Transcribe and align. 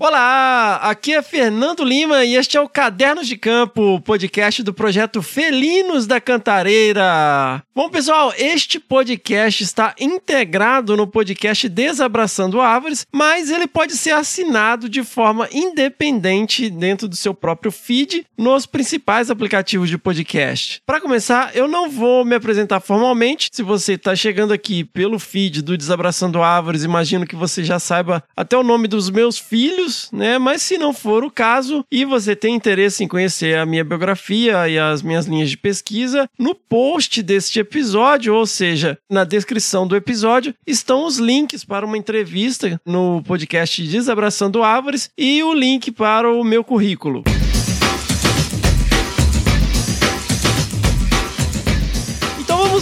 Olá, 0.00 0.76
aqui 0.82 1.14
é 1.14 1.22
Fernando 1.22 1.84
Lima 1.84 2.24
e 2.24 2.34
este 2.34 2.56
é 2.56 2.60
o 2.60 2.68
Cadernos 2.68 3.28
de 3.28 3.36
Campo, 3.36 4.00
podcast 4.00 4.62
do 4.62 4.74
projeto 4.74 5.22
Felinos 5.22 6.06
da 6.06 6.20
Cantareira. 6.20 7.62
Bom, 7.74 7.88
pessoal, 7.88 8.32
este 8.36 8.80
podcast 8.80 9.62
está 9.62 9.94
integrado 10.00 10.96
no 10.96 11.06
podcast 11.06 11.68
Desabraçando 11.68 12.60
Árvores, 12.60 13.06
mas 13.12 13.50
ele 13.50 13.66
pode 13.66 13.96
ser 13.96 14.12
assinado 14.12 14.88
de 14.88 15.04
forma 15.04 15.48
independente 15.52 16.68
dentro 16.68 17.06
do 17.06 17.14
seu 17.14 17.32
próprio 17.32 17.70
feed 17.70 18.26
nos 18.36 18.66
principais 18.66 19.30
aplicativos 19.30 19.88
de 19.88 19.96
podcast. 19.96 20.82
Para 20.84 21.00
começar, 21.00 21.54
eu 21.54 21.68
não 21.68 21.88
vou 21.88 22.24
me 22.24 22.34
apresentar 22.34 22.80
formalmente. 22.80 23.48
Se 23.52 23.62
você 23.62 23.92
está 23.92 24.16
chegando 24.16 24.52
aqui 24.52 24.84
pelo 24.84 25.18
feed 25.18 25.62
do 25.62 25.76
Desabraçando 25.76 26.42
Árvores, 26.42 26.82
imagino 26.82 27.26
que 27.26 27.36
você 27.36 27.62
já 27.62 27.78
saiba 27.78 28.24
até 28.36 28.56
o 28.56 28.62
nome 28.62 28.88
dos 28.88 29.08
meus 29.10 29.35
filhos, 29.38 30.08
né? 30.12 30.38
Mas 30.38 30.62
se 30.62 30.78
não 30.78 30.92
for 30.92 31.24
o 31.24 31.30
caso 31.30 31.84
e 31.90 32.04
você 32.04 32.34
tem 32.34 32.54
interesse 32.54 33.04
em 33.04 33.08
conhecer 33.08 33.58
a 33.58 33.66
minha 33.66 33.84
biografia 33.84 34.68
e 34.68 34.78
as 34.78 35.02
minhas 35.02 35.26
linhas 35.26 35.50
de 35.50 35.56
pesquisa, 35.56 36.28
no 36.38 36.54
post 36.54 37.22
deste 37.22 37.60
episódio, 37.60 38.34
ou 38.34 38.46
seja, 38.46 38.98
na 39.10 39.24
descrição 39.24 39.86
do 39.86 39.96
episódio, 39.96 40.54
estão 40.66 41.04
os 41.04 41.18
links 41.18 41.64
para 41.64 41.86
uma 41.86 41.98
entrevista 41.98 42.80
no 42.84 43.22
podcast 43.22 43.82
Desabraçando 43.82 44.62
Árvores 44.62 45.10
e 45.16 45.42
o 45.42 45.52
link 45.52 45.90
para 45.90 46.30
o 46.30 46.42
meu 46.44 46.64
currículo. 46.64 47.24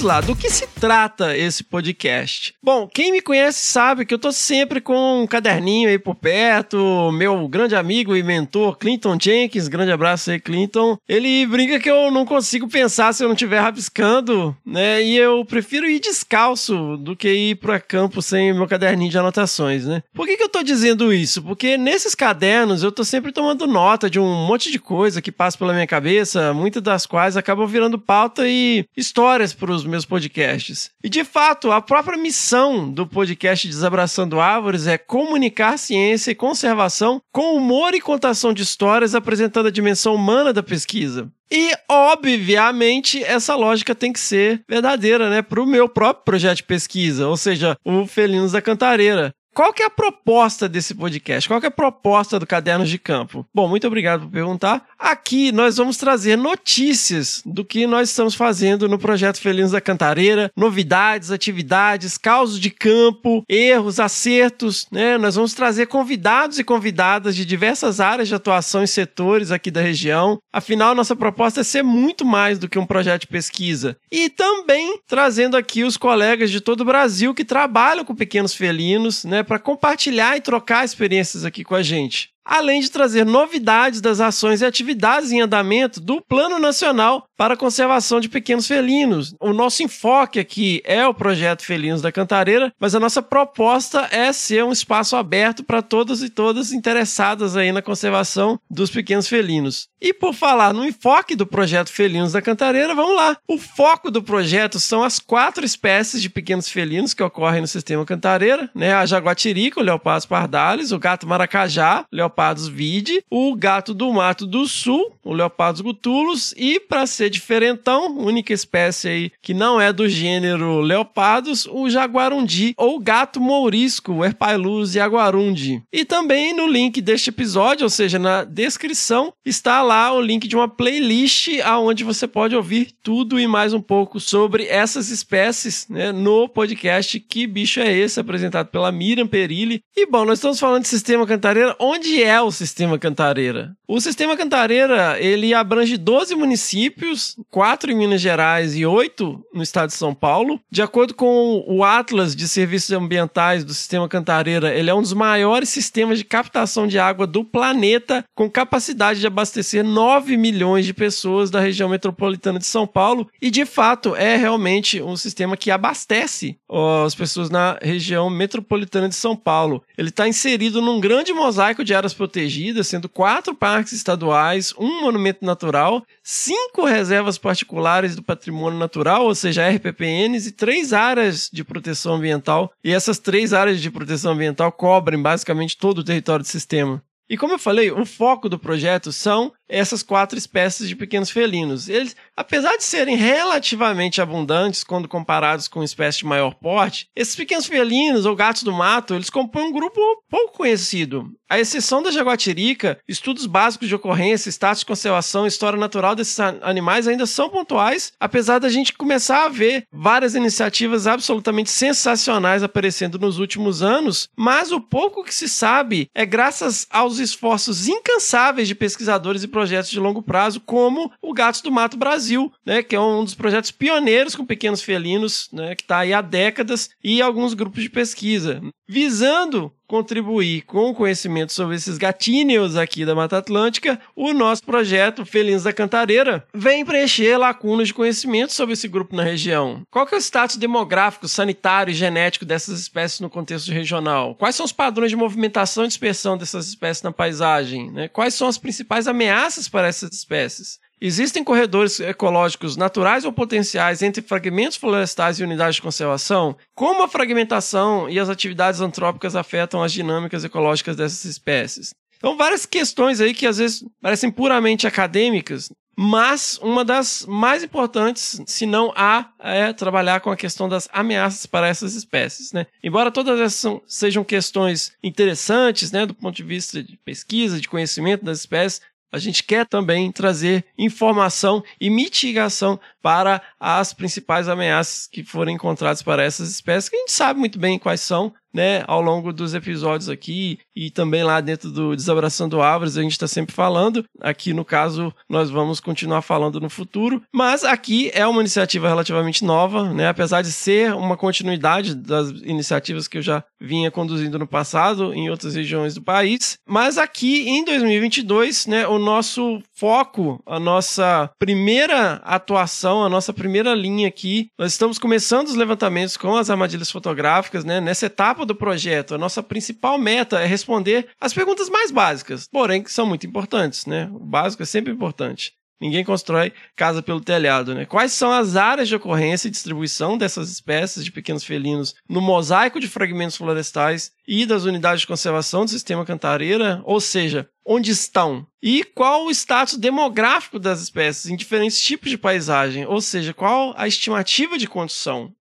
Lá, 0.04 0.20
do 0.20 0.36
que 0.36 0.50
se 0.50 0.66
trata 0.66 1.34
esse 1.34 1.64
podcast? 1.64 2.54
Bom, 2.62 2.86
quem 2.86 3.10
me 3.10 3.22
conhece 3.22 3.64
sabe 3.64 4.04
que 4.04 4.12
eu 4.12 4.18
tô 4.18 4.30
sempre 4.30 4.78
com 4.78 5.22
um 5.22 5.26
caderninho 5.26 5.88
aí 5.88 5.98
por 5.98 6.14
perto, 6.14 7.10
meu 7.10 7.48
grande 7.48 7.74
amigo 7.74 8.14
e 8.14 8.22
mentor 8.22 8.76
Clinton 8.76 9.16
Jenkins, 9.18 9.66
grande 9.66 9.90
abraço 9.92 10.30
aí 10.30 10.38
Clinton, 10.38 10.98
ele 11.08 11.46
brinca 11.46 11.80
que 11.80 11.90
eu 11.90 12.10
não 12.10 12.26
consigo 12.26 12.68
pensar 12.68 13.14
se 13.14 13.24
eu 13.24 13.28
não 13.28 13.34
estiver 13.34 13.60
rabiscando, 13.60 14.54
né, 14.64 15.02
e 15.02 15.16
eu 15.16 15.42
prefiro 15.44 15.88
ir 15.88 16.00
descalço 16.00 16.98
do 16.98 17.16
que 17.16 17.32
ir 17.32 17.54
para 17.56 17.80
campo 17.80 18.20
sem 18.20 18.52
meu 18.52 18.68
caderninho 18.68 19.10
de 19.10 19.18
anotações, 19.18 19.86
né. 19.86 20.02
Por 20.12 20.26
que 20.26 20.36
que 20.36 20.42
eu 20.42 20.50
tô 20.50 20.62
dizendo 20.62 21.14
isso? 21.14 21.42
Porque 21.42 21.78
nesses 21.78 22.14
cadernos 22.14 22.82
eu 22.82 22.92
tô 22.92 23.04
sempre 23.04 23.32
tomando 23.32 23.66
nota 23.66 24.10
de 24.10 24.20
um 24.20 24.46
monte 24.46 24.70
de 24.70 24.78
coisa 24.78 25.22
que 25.22 25.32
passa 25.32 25.56
pela 25.56 25.72
minha 25.72 25.86
cabeça, 25.86 26.52
muitas 26.52 26.82
das 26.82 27.06
quais 27.06 27.38
acabam 27.38 27.66
virando 27.66 27.98
pauta 27.98 28.46
e 28.46 28.84
histórias 28.94 29.54
para 29.54 29.72
os 29.72 29.93
meus 29.94 30.04
podcasts. 30.04 30.90
E 31.02 31.08
de 31.08 31.22
fato, 31.22 31.70
a 31.70 31.80
própria 31.80 32.18
missão 32.18 32.90
do 32.90 33.06
podcast 33.06 33.66
Desabraçando 33.68 34.40
Árvores 34.40 34.88
é 34.88 34.98
comunicar 34.98 35.78
ciência 35.78 36.32
e 36.32 36.34
conservação 36.34 37.22
com 37.32 37.56
humor 37.56 37.94
e 37.94 38.00
contação 38.00 38.52
de 38.52 38.62
histórias 38.62 39.14
apresentando 39.14 39.68
a 39.68 39.70
dimensão 39.70 40.14
humana 40.16 40.52
da 40.52 40.62
pesquisa. 40.62 41.30
E, 41.50 41.70
obviamente, 41.88 43.22
essa 43.22 43.54
lógica 43.54 43.94
tem 43.94 44.12
que 44.12 44.18
ser 44.18 44.64
verdadeira, 44.68 45.30
né? 45.30 45.42
Para 45.42 45.62
o 45.62 45.66
meu 45.66 45.88
próprio 45.88 46.24
projeto 46.24 46.56
de 46.56 46.62
pesquisa, 46.64 47.28
ou 47.28 47.36
seja, 47.36 47.76
o 47.84 48.06
Felinos 48.06 48.52
da 48.52 48.60
Cantareira. 48.62 49.32
Qual 49.54 49.72
que 49.72 49.84
é 49.84 49.86
a 49.86 49.90
proposta 49.90 50.68
desse 50.68 50.96
podcast? 50.96 51.48
Qual 51.48 51.60
que 51.60 51.66
é 51.66 51.68
a 51.68 51.70
proposta 51.70 52.40
do 52.40 52.46
Cadernos 52.46 52.90
de 52.90 52.98
Campo? 52.98 53.46
Bom, 53.54 53.68
muito 53.68 53.86
obrigado 53.86 54.22
por 54.22 54.30
perguntar. 54.30 54.84
Aqui 54.98 55.52
nós 55.52 55.76
vamos 55.76 55.96
trazer 55.96 56.36
notícias 56.36 57.40
do 57.46 57.64
que 57.64 57.86
nós 57.86 58.10
estamos 58.10 58.34
fazendo 58.34 58.88
no 58.88 58.98
projeto 58.98 59.40
Felinos 59.40 59.70
da 59.70 59.80
Cantareira, 59.80 60.50
novidades, 60.56 61.30
atividades, 61.30 62.18
causos 62.18 62.58
de 62.58 62.68
campo, 62.68 63.44
erros, 63.48 64.00
acertos, 64.00 64.88
né? 64.90 65.16
Nós 65.18 65.36
vamos 65.36 65.54
trazer 65.54 65.86
convidados 65.86 66.58
e 66.58 66.64
convidadas 66.64 67.36
de 67.36 67.44
diversas 67.44 68.00
áreas 68.00 68.26
de 68.26 68.34
atuação 68.34 68.82
e 68.82 68.88
setores 68.88 69.52
aqui 69.52 69.70
da 69.70 69.80
região. 69.80 70.40
Afinal, 70.52 70.96
nossa 70.96 71.14
proposta 71.14 71.60
é 71.60 71.64
ser 71.64 71.84
muito 71.84 72.24
mais 72.24 72.58
do 72.58 72.68
que 72.68 72.78
um 72.78 72.86
projeto 72.86 73.20
de 73.20 73.28
pesquisa. 73.28 73.96
E 74.10 74.28
também 74.28 74.98
trazendo 75.06 75.56
aqui 75.56 75.84
os 75.84 75.96
colegas 75.96 76.50
de 76.50 76.60
todo 76.60 76.80
o 76.80 76.84
Brasil 76.84 77.32
que 77.32 77.44
trabalham 77.44 78.04
com 78.04 78.16
pequenos 78.16 78.52
felinos, 78.52 79.24
né? 79.24 79.43
Para 79.44 79.58
compartilhar 79.58 80.36
e 80.36 80.40
trocar 80.40 80.84
experiências 80.84 81.44
aqui 81.44 81.62
com 81.62 81.74
a 81.74 81.82
gente. 81.82 82.30
Além 82.44 82.80
de 82.80 82.90
trazer 82.90 83.24
novidades 83.24 84.00
das 84.00 84.20
ações 84.20 84.60
e 84.60 84.66
atividades 84.66 85.32
em 85.32 85.40
andamento 85.40 86.00
do 86.00 86.20
Plano 86.20 86.58
Nacional 86.58 87.26
para 87.36 87.54
a 87.54 87.56
Conservação 87.56 88.20
de 88.20 88.28
Pequenos 88.28 88.66
Felinos. 88.66 89.34
O 89.40 89.52
nosso 89.52 89.82
enfoque 89.82 90.38
aqui 90.38 90.82
é 90.84 91.06
o 91.06 91.14
projeto 91.14 91.62
Felinos 91.62 92.02
da 92.02 92.12
Cantareira, 92.12 92.72
mas 92.78 92.94
a 92.94 93.00
nossa 93.00 93.22
proposta 93.22 94.08
é 94.10 94.32
ser 94.32 94.64
um 94.64 94.72
espaço 94.72 95.16
aberto 95.16 95.64
para 95.64 95.82
todas 95.82 96.22
e 96.22 96.28
todas 96.28 96.72
interessadas 96.72 97.56
aí 97.56 97.72
na 97.72 97.82
conservação 97.82 98.58
dos 98.70 98.90
pequenos 98.90 99.28
felinos. 99.28 99.88
E 100.00 100.12
por 100.12 100.34
falar 100.34 100.74
no 100.74 100.84
enfoque 100.84 101.34
do 101.34 101.46
projeto 101.46 101.90
Felinos 101.90 102.32
da 102.32 102.42
Cantareira, 102.42 102.94
vamos 102.94 103.16
lá. 103.16 103.38
O 103.48 103.56
foco 103.56 104.10
do 104.10 104.22
projeto 104.22 104.78
são 104.78 105.02
as 105.02 105.18
quatro 105.18 105.64
espécies 105.64 106.20
de 106.20 106.28
pequenos 106.28 106.68
felinos 106.68 107.14
que 107.14 107.22
ocorrem 107.22 107.62
no 107.62 107.66
sistema 107.66 108.04
Cantareira, 108.04 108.68
né? 108.74 108.92
A 108.92 109.06
jaguatirica, 109.06 109.80
o 109.80 109.82
leopardo 109.82 110.28
pardalis, 110.28 110.92
o 110.92 110.98
gato 110.98 111.26
maracajá, 111.26 112.04
o 112.12 112.16
Leopardos 112.16 112.68
vide, 112.68 113.24
o 113.30 113.54
gato 113.54 113.94
do 113.94 114.12
mato 114.12 114.46
do 114.46 114.66
sul, 114.66 115.16
o 115.24 115.32
Leopardos 115.32 115.80
gutulus, 115.80 116.52
e 116.56 116.78
para 116.78 117.06
ser 117.06 117.23
diferentão, 117.30 118.18
única 118.18 118.52
espécie 118.52 119.08
aí 119.08 119.32
que 119.42 119.54
não 119.54 119.80
é 119.80 119.92
do 119.92 120.08
gênero 120.08 120.80
Leopardos, 120.80 121.66
o 121.66 121.88
jaguarundi 121.88 122.74
ou 122.76 122.98
gato 122.98 123.40
mourisco, 123.40 124.12
o 124.12 124.24
Erpailus 124.24 124.92
jaguarundi. 124.92 125.82
E 125.92 126.04
também 126.04 126.54
no 126.54 126.66
link 126.66 127.00
deste 127.00 127.30
episódio, 127.30 127.84
ou 127.84 127.90
seja, 127.90 128.18
na 128.18 128.44
descrição, 128.44 129.32
está 129.44 129.82
lá 129.82 130.12
o 130.12 130.20
link 130.20 130.48
de 130.48 130.56
uma 130.56 130.68
playlist 130.68 131.48
aonde 131.64 132.04
você 132.04 132.26
pode 132.26 132.56
ouvir 132.56 132.90
tudo 133.02 133.38
e 133.38 133.46
mais 133.46 133.72
um 133.72 133.80
pouco 133.80 134.18
sobre 134.18 134.66
essas 134.66 135.10
espécies, 135.10 135.86
né, 135.88 136.12
no 136.12 136.48
podcast 136.48 137.18
Que 137.20 137.46
Bicho 137.46 137.80
é 137.80 137.92
Esse, 137.92 138.20
apresentado 138.20 138.68
pela 138.68 138.90
Miriam 138.90 139.26
Perilli. 139.26 139.80
E 139.96 140.06
bom, 140.06 140.24
nós 140.24 140.38
estamos 140.38 140.58
falando 140.58 140.82
de 140.82 140.88
sistema 140.88 141.26
cantareira, 141.26 141.76
onde 141.78 142.22
é 142.22 142.40
o 142.40 142.50
sistema 142.50 142.98
Cantareira? 142.98 143.76
O 143.86 144.00
sistema 144.00 144.36
Cantareira, 144.36 145.20
ele 145.20 145.52
abrange 145.52 145.96
12 145.96 146.34
municípios, 146.34 147.13
4 147.50 147.90
em 147.90 147.96
Minas 147.96 148.20
Gerais 148.20 148.74
e 148.76 148.84
8 148.84 149.44
no 149.52 149.62
estado 149.62 149.88
de 149.88 149.94
São 149.94 150.14
Paulo. 150.14 150.60
De 150.70 150.82
acordo 150.82 151.14
com 151.14 151.64
o 151.66 151.84
Atlas 151.84 152.34
de 152.34 152.48
Serviços 152.48 152.90
Ambientais 152.90 153.64
do 153.64 153.72
sistema 153.72 154.08
Cantareira, 154.08 154.74
ele 154.74 154.90
é 154.90 154.94
um 154.94 155.02
dos 155.02 155.12
maiores 155.12 155.68
sistemas 155.68 156.18
de 156.18 156.24
captação 156.24 156.86
de 156.86 156.98
água 156.98 157.26
do 157.26 157.44
planeta, 157.44 158.24
com 158.34 158.50
capacidade 158.50 159.20
de 159.20 159.26
abastecer 159.26 159.84
9 159.84 160.36
milhões 160.36 160.84
de 160.84 160.92
pessoas 160.92 161.50
da 161.50 161.60
região 161.60 161.88
metropolitana 161.88 162.58
de 162.58 162.66
São 162.66 162.86
Paulo 162.86 163.28
e, 163.40 163.50
de 163.50 163.64
fato, 163.64 164.16
é 164.16 164.36
realmente 164.36 165.00
um 165.00 165.16
sistema 165.16 165.56
que 165.56 165.70
abastece 165.70 166.58
as 167.04 167.14
pessoas 167.14 167.50
na 167.50 167.78
região 167.80 168.28
metropolitana 168.28 169.08
de 169.08 169.14
São 169.14 169.36
Paulo. 169.36 169.82
Ele 169.96 170.08
está 170.08 170.26
inserido 170.26 170.82
num 170.82 171.00
grande 171.00 171.32
mosaico 171.32 171.84
de 171.84 171.94
áreas 171.94 172.12
protegidas, 172.12 172.88
sendo 172.88 173.08
quatro 173.08 173.54
parques 173.54 173.92
estaduais, 173.92 174.74
um 174.78 175.02
monumento 175.02 175.44
natural, 175.44 176.04
cinco 176.22 176.84
reservas 176.84 177.03
particulares 177.38 178.16
do 178.16 178.22
patrimônio 178.22 178.78
natural, 178.78 179.24
ou 179.24 179.34
seja, 179.34 179.68
RPPNs, 179.68 180.48
e 180.48 180.52
três 180.52 180.92
áreas 180.92 181.50
de 181.52 181.64
proteção 181.64 182.14
ambiental. 182.14 182.72
E 182.82 182.92
essas 182.92 183.18
três 183.18 183.52
áreas 183.52 183.80
de 183.80 183.90
proteção 183.90 184.32
ambiental 184.32 184.70
cobrem 184.70 185.20
basicamente 185.20 185.76
todo 185.76 185.98
o 185.98 186.04
território 186.04 186.44
do 186.44 186.48
sistema. 186.48 187.02
E 187.28 187.38
como 187.38 187.54
eu 187.54 187.58
falei, 187.58 187.90
o 187.90 188.04
foco 188.04 188.48
do 188.48 188.58
projeto 188.58 189.10
são 189.10 189.52
essas 189.68 190.02
quatro 190.02 190.38
espécies 190.38 190.88
de 190.88 190.96
pequenos 190.96 191.30
felinos. 191.30 191.88
Eles, 191.88 192.16
apesar 192.36 192.76
de 192.76 192.84
serem 192.84 193.16
relativamente 193.16 194.20
abundantes 194.20 194.84
quando 194.84 195.08
comparados 195.08 195.68
com 195.68 195.82
espécies 195.82 196.18
de 196.18 196.26
maior 196.26 196.54
porte, 196.54 197.08
esses 197.14 197.36
pequenos 197.36 197.66
felinos 197.66 198.26
ou 198.26 198.36
gatos 198.36 198.62
do 198.62 198.72
mato, 198.72 199.14
eles 199.14 199.30
compõem 199.30 199.68
um 199.68 199.72
grupo 199.72 200.00
pouco 200.28 200.58
conhecido. 200.58 201.32
À 201.48 201.60
exceção 201.60 202.02
da 202.02 202.10
jaguatirica, 202.10 202.98
estudos 203.06 203.46
básicos 203.46 203.86
de 203.86 203.94
ocorrência, 203.94 204.48
status 204.48 204.80
de 204.80 204.86
conservação 204.86 205.44
e 205.44 205.48
história 205.48 205.78
natural 205.78 206.16
desses 206.16 206.40
animais 206.40 207.06
ainda 207.06 207.26
são 207.26 207.48
pontuais, 207.48 208.12
apesar 208.18 208.58
da 208.58 208.68
gente 208.68 208.92
começar 208.94 209.44
a 209.44 209.48
ver 209.48 209.86
várias 209.92 210.34
iniciativas 210.34 211.06
absolutamente 211.06 211.70
sensacionais 211.70 212.62
aparecendo 212.62 213.18
nos 213.18 213.38
últimos 213.38 213.82
anos, 213.82 214.28
mas 214.36 214.72
o 214.72 214.80
pouco 214.80 215.22
que 215.22 215.34
se 215.34 215.48
sabe 215.48 216.08
é 216.14 216.26
graças 216.26 216.86
aos 216.90 217.18
esforços 217.18 217.86
incansáveis 217.86 218.66
de 218.66 218.74
pesquisadores 218.74 219.42
e 219.42 219.48
projetos 219.54 219.88
de 219.88 220.00
longo 220.00 220.20
prazo, 220.20 220.60
como 220.60 221.12
o 221.22 221.32
Gatos 221.32 221.60
do 221.60 221.70
Mato 221.70 221.96
Brasil, 221.96 222.52
né, 222.66 222.82
que 222.82 222.96
é 222.96 223.00
um 223.00 223.22
dos 223.22 223.36
projetos 223.36 223.70
pioneiros 223.70 224.34
com 224.34 224.44
pequenos 224.44 224.82
felinos, 224.82 225.48
né, 225.52 225.76
que 225.76 225.82
está 225.82 225.98
aí 225.98 226.12
há 226.12 226.20
décadas, 226.20 226.90
e 227.02 227.22
alguns 227.22 227.54
grupos 227.54 227.84
de 227.84 227.88
pesquisa, 227.88 228.60
visando 228.88 229.72
contribuir 229.86 230.62
com 230.62 230.90
o 230.90 230.94
conhecimento 230.94 231.52
sobre 231.52 231.76
esses 231.76 231.98
gatinhos 231.98 232.76
aqui 232.76 233.04
da 233.04 233.14
Mata 233.14 233.38
Atlântica, 233.38 234.00
o 234.16 234.32
nosso 234.32 234.62
projeto 234.64 235.24
Felinos 235.26 235.64
da 235.64 235.72
Cantareira 235.72 236.46
vem 236.52 236.84
preencher 236.84 237.36
lacunas 237.36 237.88
de 237.88 237.94
conhecimento 237.94 238.52
sobre 238.52 238.72
esse 238.72 238.88
grupo 238.88 239.14
na 239.14 239.22
região. 239.22 239.82
Qual 239.90 240.06
que 240.06 240.14
é 240.14 240.18
o 240.18 240.20
status 240.20 240.56
demográfico, 240.56 241.28
sanitário 241.28 241.92
e 241.92 241.94
genético 241.94 242.44
dessas 242.44 242.80
espécies 242.80 243.20
no 243.20 243.30
contexto 243.30 243.70
regional? 243.70 244.34
Quais 244.34 244.54
são 244.54 244.66
os 244.66 244.72
padrões 244.72 245.10
de 245.10 245.16
movimentação 245.16 245.84
e 245.84 245.88
dispersão 245.88 246.36
dessas 246.36 246.68
espécies 246.68 247.02
na 247.02 247.12
paisagem? 247.12 247.90
Né? 247.90 248.08
Quais 248.08 248.34
são 248.34 248.48
as 248.48 248.58
principais 248.58 249.06
ameaças 249.06 249.68
para 249.68 249.88
essas 249.88 250.12
espécies? 250.12 250.78
Existem 251.06 251.44
corredores 251.44 252.00
ecológicos 252.00 252.78
naturais 252.78 253.26
ou 253.26 253.32
potenciais 253.32 254.00
entre 254.00 254.22
fragmentos 254.22 254.78
florestais 254.78 255.38
e 255.38 255.44
unidades 255.44 255.76
de 255.76 255.82
conservação? 255.82 256.56
Como 256.74 257.02
a 257.02 257.08
fragmentação 257.08 258.08
e 258.08 258.18
as 258.18 258.30
atividades 258.30 258.80
antrópicas 258.80 259.36
afetam 259.36 259.82
as 259.82 259.92
dinâmicas 259.92 260.44
ecológicas 260.44 260.96
dessas 260.96 261.26
espécies? 261.26 261.92
Então, 262.16 262.38
várias 262.38 262.64
questões 262.64 263.20
aí 263.20 263.34
que 263.34 263.46
às 263.46 263.58
vezes 263.58 263.84
parecem 264.00 264.30
puramente 264.30 264.86
acadêmicas, 264.86 265.70
mas 265.94 266.58
uma 266.62 266.82
das 266.82 267.26
mais 267.28 267.62
importantes, 267.62 268.40
se 268.46 268.64
não 268.64 268.90
a, 268.96 269.30
é 269.40 269.74
trabalhar 269.74 270.20
com 270.20 270.30
a 270.30 270.36
questão 270.36 270.70
das 270.70 270.88
ameaças 270.90 271.44
para 271.44 271.68
essas 271.68 271.94
espécies. 271.94 272.50
Né? 272.50 272.66
Embora 272.82 273.10
todas 273.10 273.38
essas 273.38 273.78
sejam 273.86 274.24
questões 274.24 274.92
interessantes 275.02 275.92
né, 275.92 276.06
do 276.06 276.14
ponto 276.14 276.34
de 276.34 276.42
vista 276.42 276.82
de 276.82 276.96
pesquisa, 277.04 277.60
de 277.60 277.68
conhecimento 277.68 278.24
das 278.24 278.38
espécies, 278.38 278.80
a 279.14 279.18
gente 279.18 279.44
quer 279.44 279.64
também 279.64 280.10
trazer 280.10 280.64
informação 280.76 281.62
e 281.80 281.88
mitigação 281.88 282.80
para 283.00 283.40
as 283.60 283.92
principais 283.92 284.48
ameaças 284.48 285.06
que 285.06 285.22
forem 285.22 285.54
encontradas 285.54 286.02
para 286.02 286.24
essas 286.24 286.50
espécies, 286.50 286.88
que 286.88 286.96
a 286.96 286.98
gente 286.98 287.12
sabe 287.12 287.38
muito 287.38 287.56
bem 287.56 287.78
quais 287.78 288.00
são, 288.00 288.34
né, 288.54 288.84
ao 288.86 289.02
longo 289.02 289.32
dos 289.32 289.52
episódios 289.52 290.08
aqui 290.08 290.58
e 290.74 290.90
também 290.90 291.24
lá 291.24 291.40
dentro 291.40 291.70
do 291.70 291.96
Desabraçando 291.96 292.62
Árvores 292.62 292.96
a 292.96 293.02
gente 293.02 293.12
está 293.12 293.26
sempre 293.26 293.54
falando. 293.54 294.04
Aqui 294.20 294.54
no 294.54 294.64
caso 294.64 295.12
nós 295.28 295.50
vamos 295.50 295.80
continuar 295.80 296.22
falando 296.22 296.60
no 296.60 296.70
futuro, 296.70 297.20
mas 297.32 297.64
aqui 297.64 298.10
é 298.14 298.24
uma 298.26 298.40
iniciativa 298.40 298.88
relativamente 298.88 299.44
nova, 299.44 299.92
né, 299.92 300.08
apesar 300.08 300.42
de 300.42 300.52
ser 300.52 300.94
uma 300.94 301.16
continuidade 301.16 301.94
das 301.94 302.30
iniciativas 302.42 303.08
que 303.08 303.18
eu 303.18 303.22
já 303.22 303.42
vinha 303.60 303.90
conduzindo 303.90 304.38
no 304.38 304.46
passado 304.46 305.12
em 305.12 305.28
outras 305.28 305.54
regiões 305.54 305.94
do 305.94 306.02
país, 306.02 306.58
mas 306.68 306.98
aqui 306.98 307.48
em 307.48 307.64
2022, 307.64 308.66
né, 308.66 308.86
o 308.86 308.98
nosso 308.98 309.60
foco, 309.74 310.40
a 310.46 310.60
nossa 310.60 311.30
primeira 311.38 312.20
atuação, 312.24 313.04
a 313.04 313.08
nossa 313.08 313.32
primeira 313.32 313.74
linha 313.74 314.06
aqui, 314.06 314.48
nós 314.58 314.72
estamos 314.72 314.98
começando 314.98 315.48
os 315.48 315.54
levantamentos 315.54 316.16
com 316.16 316.36
as 316.36 316.50
armadilhas 316.50 316.90
fotográficas, 316.90 317.64
né, 317.64 317.80
nessa 317.80 318.06
etapa 318.06 318.43
do 318.44 318.54
projeto, 318.54 319.14
a 319.14 319.18
nossa 319.18 319.42
principal 319.42 319.98
meta 319.98 320.40
é 320.40 320.46
responder 320.46 321.08
as 321.20 321.32
perguntas 321.32 321.68
mais 321.68 321.90
básicas, 321.90 322.48
porém 322.50 322.82
que 322.82 322.92
são 322.92 323.06
muito 323.06 323.26
importantes, 323.26 323.86
né? 323.86 324.10
O 324.12 324.20
básico 324.20 324.62
é 324.62 324.66
sempre 324.66 324.92
importante. 324.92 325.52
Ninguém 325.80 326.04
constrói 326.04 326.52
casa 326.76 327.02
pelo 327.02 327.20
telhado, 327.20 327.74
né? 327.74 327.84
Quais 327.84 328.12
são 328.12 328.32
as 328.32 328.56
áreas 328.56 328.88
de 328.88 328.94
ocorrência 328.94 329.48
e 329.48 329.50
distribuição 329.50 330.16
dessas 330.16 330.50
espécies 330.50 331.04
de 331.04 331.12
pequenos 331.12 331.44
felinos 331.44 331.94
no 332.08 332.20
mosaico 332.20 332.78
de 332.78 332.88
fragmentos 332.88 333.36
florestais 333.36 334.12
e 334.26 334.46
das 334.46 334.64
unidades 334.64 335.02
de 335.02 335.06
conservação 335.06 335.64
do 335.64 335.70
sistema 335.70 336.06
Cantareira? 336.06 336.80
Ou 336.84 337.00
seja, 337.00 337.50
onde 337.66 337.90
estão? 337.90 338.46
E 338.62 338.84
qual 338.84 339.26
o 339.26 339.30
status 339.30 339.76
demográfico 339.76 340.58
das 340.58 340.80
espécies 340.80 341.30
em 341.30 341.36
diferentes 341.36 341.80
tipos 341.82 342.08
de 342.08 342.16
paisagem? 342.16 342.86
Ou 342.86 343.00
seja, 343.00 343.34
qual 343.34 343.74
a 343.76 343.86
estimativa 343.88 344.56
de 344.56 344.68
condição? 344.68 345.34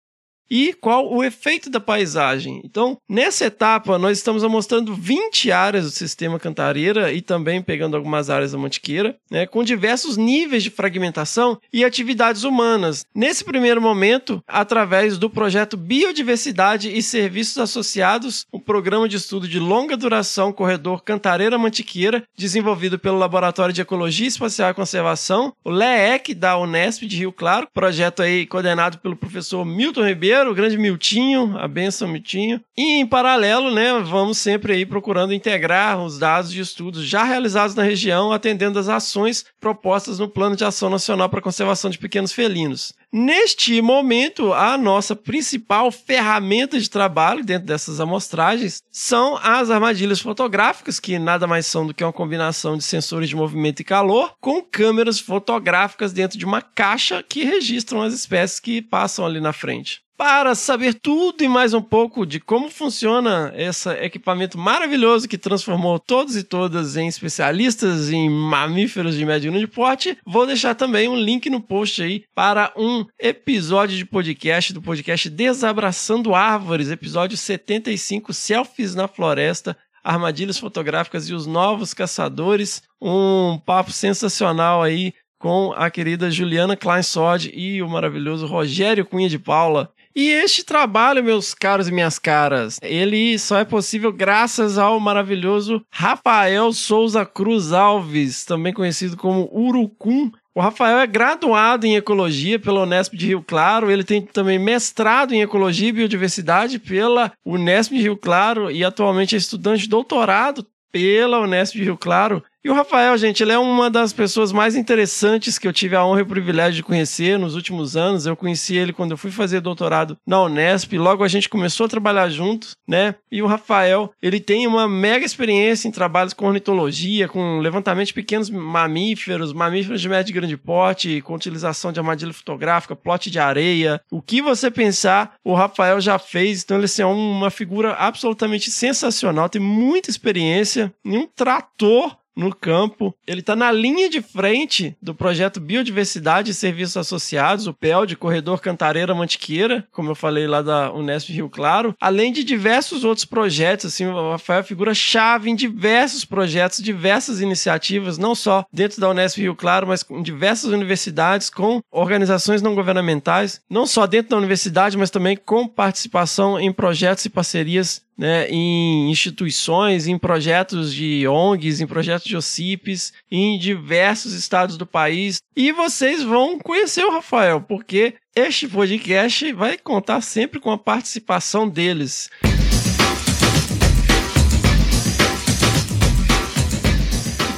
E 0.52 0.74
qual 0.74 1.10
o 1.10 1.24
efeito 1.24 1.70
da 1.70 1.80
paisagem. 1.80 2.60
Então, 2.62 2.98
nessa 3.08 3.46
etapa, 3.46 3.96
nós 3.96 4.18
estamos 4.18 4.44
mostrando 4.44 4.94
20 4.94 5.50
áreas 5.50 5.86
do 5.86 5.90
sistema 5.90 6.38
Cantareira 6.38 7.10
e 7.10 7.22
também 7.22 7.62
pegando 7.62 7.96
algumas 7.96 8.28
áreas 8.28 8.52
da 8.52 8.58
Mantiqueira, 8.58 9.16
né, 9.30 9.46
com 9.46 9.64
diversos 9.64 10.18
níveis 10.18 10.62
de 10.62 10.68
fragmentação 10.68 11.58
e 11.72 11.82
atividades 11.82 12.44
humanas. 12.44 13.06
Nesse 13.14 13.42
primeiro 13.42 13.80
momento, 13.80 14.44
através 14.46 15.16
do 15.16 15.30
projeto 15.30 15.74
Biodiversidade 15.74 16.94
e 16.94 17.02
Serviços 17.02 17.56
Associados, 17.56 18.44
um 18.52 18.60
programa 18.60 19.08
de 19.08 19.16
estudo 19.16 19.48
de 19.48 19.58
longa 19.58 19.96
duração 19.96 20.52
Corredor 20.52 21.02
Cantareira 21.02 21.56
Mantiqueira, 21.56 22.24
desenvolvido 22.36 22.98
pelo 22.98 23.16
Laboratório 23.16 23.72
de 23.72 23.80
Ecologia 23.80 24.28
Espacial 24.28 24.70
e 24.70 24.74
Conservação, 24.74 25.54
o 25.64 25.70
LEEC 25.70 26.34
da 26.34 26.58
Unesp 26.58 27.04
de 27.06 27.16
Rio 27.16 27.32
Claro, 27.32 27.68
projeto 27.72 28.20
aí 28.20 28.44
coordenado 28.44 28.98
pelo 28.98 29.16
professor 29.16 29.64
Milton 29.64 30.06
Ribeiro, 30.06 30.41
o 30.50 30.54
grande 30.54 30.78
Miltinho, 30.78 31.56
a 31.58 31.68
benção 31.68 32.08
Miltinho. 32.08 32.60
E 32.76 33.00
em 33.00 33.06
paralelo, 33.06 33.70
né, 33.70 33.92
vamos 34.00 34.38
sempre 34.38 34.72
aí 34.72 34.86
procurando 34.86 35.32
integrar 35.34 36.02
os 36.02 36.18
dados 36.18 36.50
de 36.52 36.60
estudos 36.60 37.04
já 37.04 37.24
realizados 37.24 37.74
na 37.74 37.82
região, 37.82 38.32
atendendo 38.32 38.78
às 38.78 38.88
ações 38.88 39.44
propostas 39.60 40.18
no 40.18 40.28
Plano 40.28 40.56
de 40.56 40.64
Ação 40.64 40.90
Nacional 40.90 41.28
para 41.28 41.38
a 41.38 41.42
Conservação 41.42 41.90
de 41.90 41.98
Pequenos 41.98 42.32
Felinos. 42.32 42.92
Neste 43.14 43.82
momento, 43.82 44.54
a 44.54 44.78
nossa 44.78 45.14
principal 45.14 45.92
ferramenta 45.92 46.80
de 46.80 46.88
trabalho 46.88 47.44
dentro 47.44 47.66
dessas 47.66 48.00
amostragens 48.00 48.82
são 48.90 49.36
as 49.36 49.68
armadilhas 49.68 50.18
fotográficas, 50.18 50.98
que 50.98 51.18
nada 51.18 51.46
mais 51.46 51.66
são 51.66 51.86
do 51.86 51.92
que 51.92 52.02
uma 52.02 52.12
combinação 52.12 52.74
de 52.74 52.82
sensores 52.82 53.28
de 53.28 53.36
movimento 53.36 53.80
e 53.80 53.84
calor 53.84 54.34
com 54.40 54.62
câmeras 54.62 55.20
fotográficas 55.20 56.12
dentro 56.12 56.38
de 56.38 56.46
uma 56.46 56.62
caixa 56.62 57.22
que 57.22 57.44
registram 57.44 58.00
as 58.00 58.14
espécies 58.14 58.58
que 58.58 58.80
passam 58.80 59.26
ali 59.26 59.40
na 59.40 59.52
frente. 59.52 60.01
Para 60.24 60.54
saber 60.54 60.94
tudo 60.94 61.42
e 61.42 61.48
mais 61.48 61.74
um 61.74 61.82
pouco 61.82 62.24
de 62.24 62.38
como 62.38 62.70
funciona 62.70 63.52
esse 63.56 63.90
equipamento 63.94 64.56
maravilhoso 64.56 65.26
que 65.26 65.36
transformou 65.36 65.98
todos 65.98 66.36
e 66.36 66.44
todas 66.44 66.96
em 66.96 67.08
especialistas 67.08 68.08
em 68.08 68.30
mamíferos 68.30 69.16
de 69.16 69.24
médio 69.24 69.48
e 69.48 69.50
grande 69.50 69.66
porte, 69.66 70.16
vou 70.24 70.46
deixar 70.46 70.76
também 70.76 71.08
um 71.08 71.16
link 71.16 71.50
no 71.50 71.60
post 71.60 72.00
aí 72.00 72.22
para 72.36 72.72
um 72.76 73.04
episódio 73.18 73.96
de 73.96 74.04
podcast 74.04 74.72
do 74.72 74.80
podcast 74.80 75.28
Desabraçando 75.28 76.36
Árvores, 76.36 76.88
episódio 76.88 77.36
75, 77.36 78.32
Selfies 78.32 78.94
na 78.94 79.08
Floresta, 79.08 79.76
armadilhas 80.04 80.56
fotográficas 80.56 81.28
e 81.28 81.34
os 81.34 81.48
novos 81.48 81.92
caçadores. 81.92 82.80
Um 83.00 83.58
papo 83.66 83.90
sensacional 83.90 84.84
aí 84.84 85.14
com 85.36 85.72
a 85.72 85.90
querida 85.90 86.30
Juliana 86.30 86.76
Kleinsod 86.76 87.50
e 87.52 87.82
o 87.82 87.88
maravilhoso 87.88 88.46
Rogério 88.46 89.04
Cunha 89.04 89.28
de 89.28 89.40
Paula. 89.40 89.92
E 90.14 90.28
este 90.28 90.62
trabalho, 90.62 91.24
meus 91.24 91.54
caros 91.54 91.88
e 91.88 91.92
minhas 91.92 92.18
caras, 92.18 92.78
ele 92.82 93.38
só 93.38 93.58
é 93.58 93.64
possível 93.64 94.12
graças 94.12 94.76
ao 94.76 95.00
maravilhoso 95.00 95.82
Rafael 95.90 96.70
Souza 96.72 97.24
Cruz 97.24 97.72
Alves, 97.72 98.44
também 98.44 98.74
conhecido 98.74 99.16
como 99.16 99.48
Urucum. 99.50 100.30
O 100.54 100.60
Rafael 100.60 100.98
é 100.98 101.06
graduado 101.06 101.86
em 101.86 101.96
Ecologia 101.96 102.58
pela 102.58 102.82
Unesp 102.82 103.16
de 103.16 103.28
Rio 103.28 103.42
Claro, 103.42 103.90
ele 103.90 104.04
tem 104.04 104.20
também 104.20 104.58
mestrado 104.58 105.32
em 105.32 105.40
Ecologia 105.40 105.88
e 105.88 105.92
Biodiversidade 105.92 106.78
pela 106.78 107.32
Unesp 107.42 107.94
de 107.94 108.02
Rio 108.02 108.16
Claro 108.18 108.70
e 108.70 108.84
atualmente 108.84 109.34
é 109.34 109.38
estudante 109.38 109.84
de 109.84 109.88
doutorado 109.88 110.66
pela 110.92 111.40
Unesp 111.40 111.74
de 111.74 111.84
Rio 111.84 111.96
Claro 111.96 112.44
e 112.64 112.70
o 112.70 112.74
Rafael, 112.74 113.16
gente, 113.18 113.42
ele 113.42 113.50
é 113.50 113.58
uma 113.58 113.90
das 113.90 114.12
pessoas 114.12 114.52
mais 114.52 114.76
interessantes 114.76 115.58
que 115.58 115.66
eu 115.66 115.72
tive 115.72 115.96
a 115.96 116.04
honra 116.04 116.20
e 116.20 116.22
o 116.22 116.26
privilégio 116.26 116.74
de 116.74 116.82
conhecer 116.82 117.38
nos 117.38 117.56
últimos 117.56 117.96
anos. 117.96 118.24
Eu 118.24 118.36
conheci 118.36 118.76
ele 118.76 118.92
quando 118.92 119.10
eu 119.10 119.16
fui 119.16 119.32
fazer 119.32 119.60
doutorado 119.60 120.16
na 120.24 120.42
Unesp, 120.42 120.92
logo 120.92 121.24
a 121.24 121.28
gente 121.28 121.48
começou 121.48 121.86
a 121.86 121.88
trabalhar 121.88 122.28
juntos, 122.28 122.76
né? 122.86 123.16
E 123.30 123.42
o 123.42 123.46
Rafael, 123.46 124.12
ele 124.22 124.38
tem 124.38 124.66
uma 124.66 124.88
mega 124.88 125.26
experiência 125.26 125.88
em 125.88 125.90
trabalhos 125.90 126.32
com 126.32 126.46
ornitologia, 126.46 127.26
com 127.26 127.58
levantamento 127.58 128.08
de 128.08 128.14
pequenos 128.14 128.48
mamíferos, 128.48 129.52
mamíferos 129.52 130.00
de 130.00 130.08
médio 130.08 130.30
e 130.30 130.34
grande 130.34 130.56
porte, 130.56 131.20
com 131.22 131.34
utilização 131.34 131.90
de 131.90 131.98
armadilha 131.98 132.32
fotográfica, 132.32 132.94
plot 132.94 133.30
de 133.30 133.38
areia. 133.40 134.00
O 134.10 134.22
que 134.22 134.40
você 134.40 134.70
pensar, 134.70 135.34
o 135.44 135.54
Rafael 135.54 136.00
já 136.00 136.18
fez. 136.18 136.62
Então 136.62 136.76
ele 136.76 136.84
assim, 136.84 137.02
é 137.02 137.06
uma 137.06 137.50
figura 137.50 137.94
absolutamente 137.94 138.70
sensacional, 138.70 139.48
tem 139.48 139.60
muita 139.60 140.10
experiência 140.10 140.92
um 141.04 141.26
trator 141.26 142.16
no 142.36 142.54
campo. 142.54 143.14
Ele 143.26 143.40
está 143.40 143.54
na 143.54 143.70
linha 143.70 144.08
de 144.08 144.22
frente 144.22 144.96
do 145.00 145.14
projeto 145.14 145.60
Biodiversidade 145.60 146.50
e 146.50 146.54
Serviços 146.54 146.96
Associados, 146.96 147.66
o 147.66 147.74
PEL, 147.74 148.06
de 148.06 148.16
Corredor 148.16 148.60
Cantareira 148.60 149.14
Mantiqueira, 149.14 149.86
como 149.92 150.10
eu 150.10 150.14
falei 150.14 150.46
lá 150.46 150.62
da 150.62 150.92
Unesp 150.92 151.30
Rio 151.30 151.48
Claro, 151.48 151.94
além 152.00 152.32
de 152.32 152.44
diversos 152.44 153.04
outros 153.04 153.24
projetos. 153.24 153.86
Assim, 153.86 154.06
o 154.06 154.32
Rafael 154.32 154.60
é 154.60 154.64
figura-chave 154.64 155.50
em 155.50 155.54
diversos 155.54 156.24
projetos, 156.24 156.82
diversas 156.82 157.40
iniciativas, 157.40 158.18
não 158.18 158.34
só 158.34 158.64
dentro 158.72 159.00
da 159.00 159.10
Unesp 159.10 159.38
Rio 159.38 159.54
Claro, 159.54 159.86
mas 159.86 160.04
em 160.10 160.22
diversas 160.22 160.70
universidades, 160.70 161.50
com 161.50 161.82
organizações 161.90 162.62
não 162.62 162.74
governamentais, 162.74 163.60
não 163.68 163.86
só 163.86 164.06
dentro 164.06 164.30
da 164.30 164.36
universidade, 164.36 164.96
mas 164.96 165.10
também 165.10 165.36
com 165.36 165.66
participação 165.66 166.58
em 166.58 166.72
projetos 166.72 167.24
e 167.24 167.30
parcerias 167.30 168.02
né, 168.16 168.48
em 168.48 169.10
instituições, 169.10 170.06
em 170.06 170.18
projetos 170.18 170.92
de 170.94 171.26
ONGs, 171.26 171.80
em 171.80 171.86
projetos 171.86 172.26
de 172.26 172.36
OCIPs, 172.36 173.12
em 173.30 173.58
diversos 173.58 174.32
estados 174.32 174.76
do 174.76 174.86
país. 174.86 175.40
E 175.56 175.72
vocês 175.72 176.22
vão 176.22 176.58
conhecer 176.58 177.04
o 177.04 177.12
Rafael, 177.12 177.60
porque 177.60 178.14
este 178.34 178.68
podcast 178.68 179.52
vai 179.52 179.76
contar 179.76 180.20
sempre 180.20 180.60
com 180.60 180.70
a 180.70 180.78
participação 180.78 181.68
deles. 181.68 182.30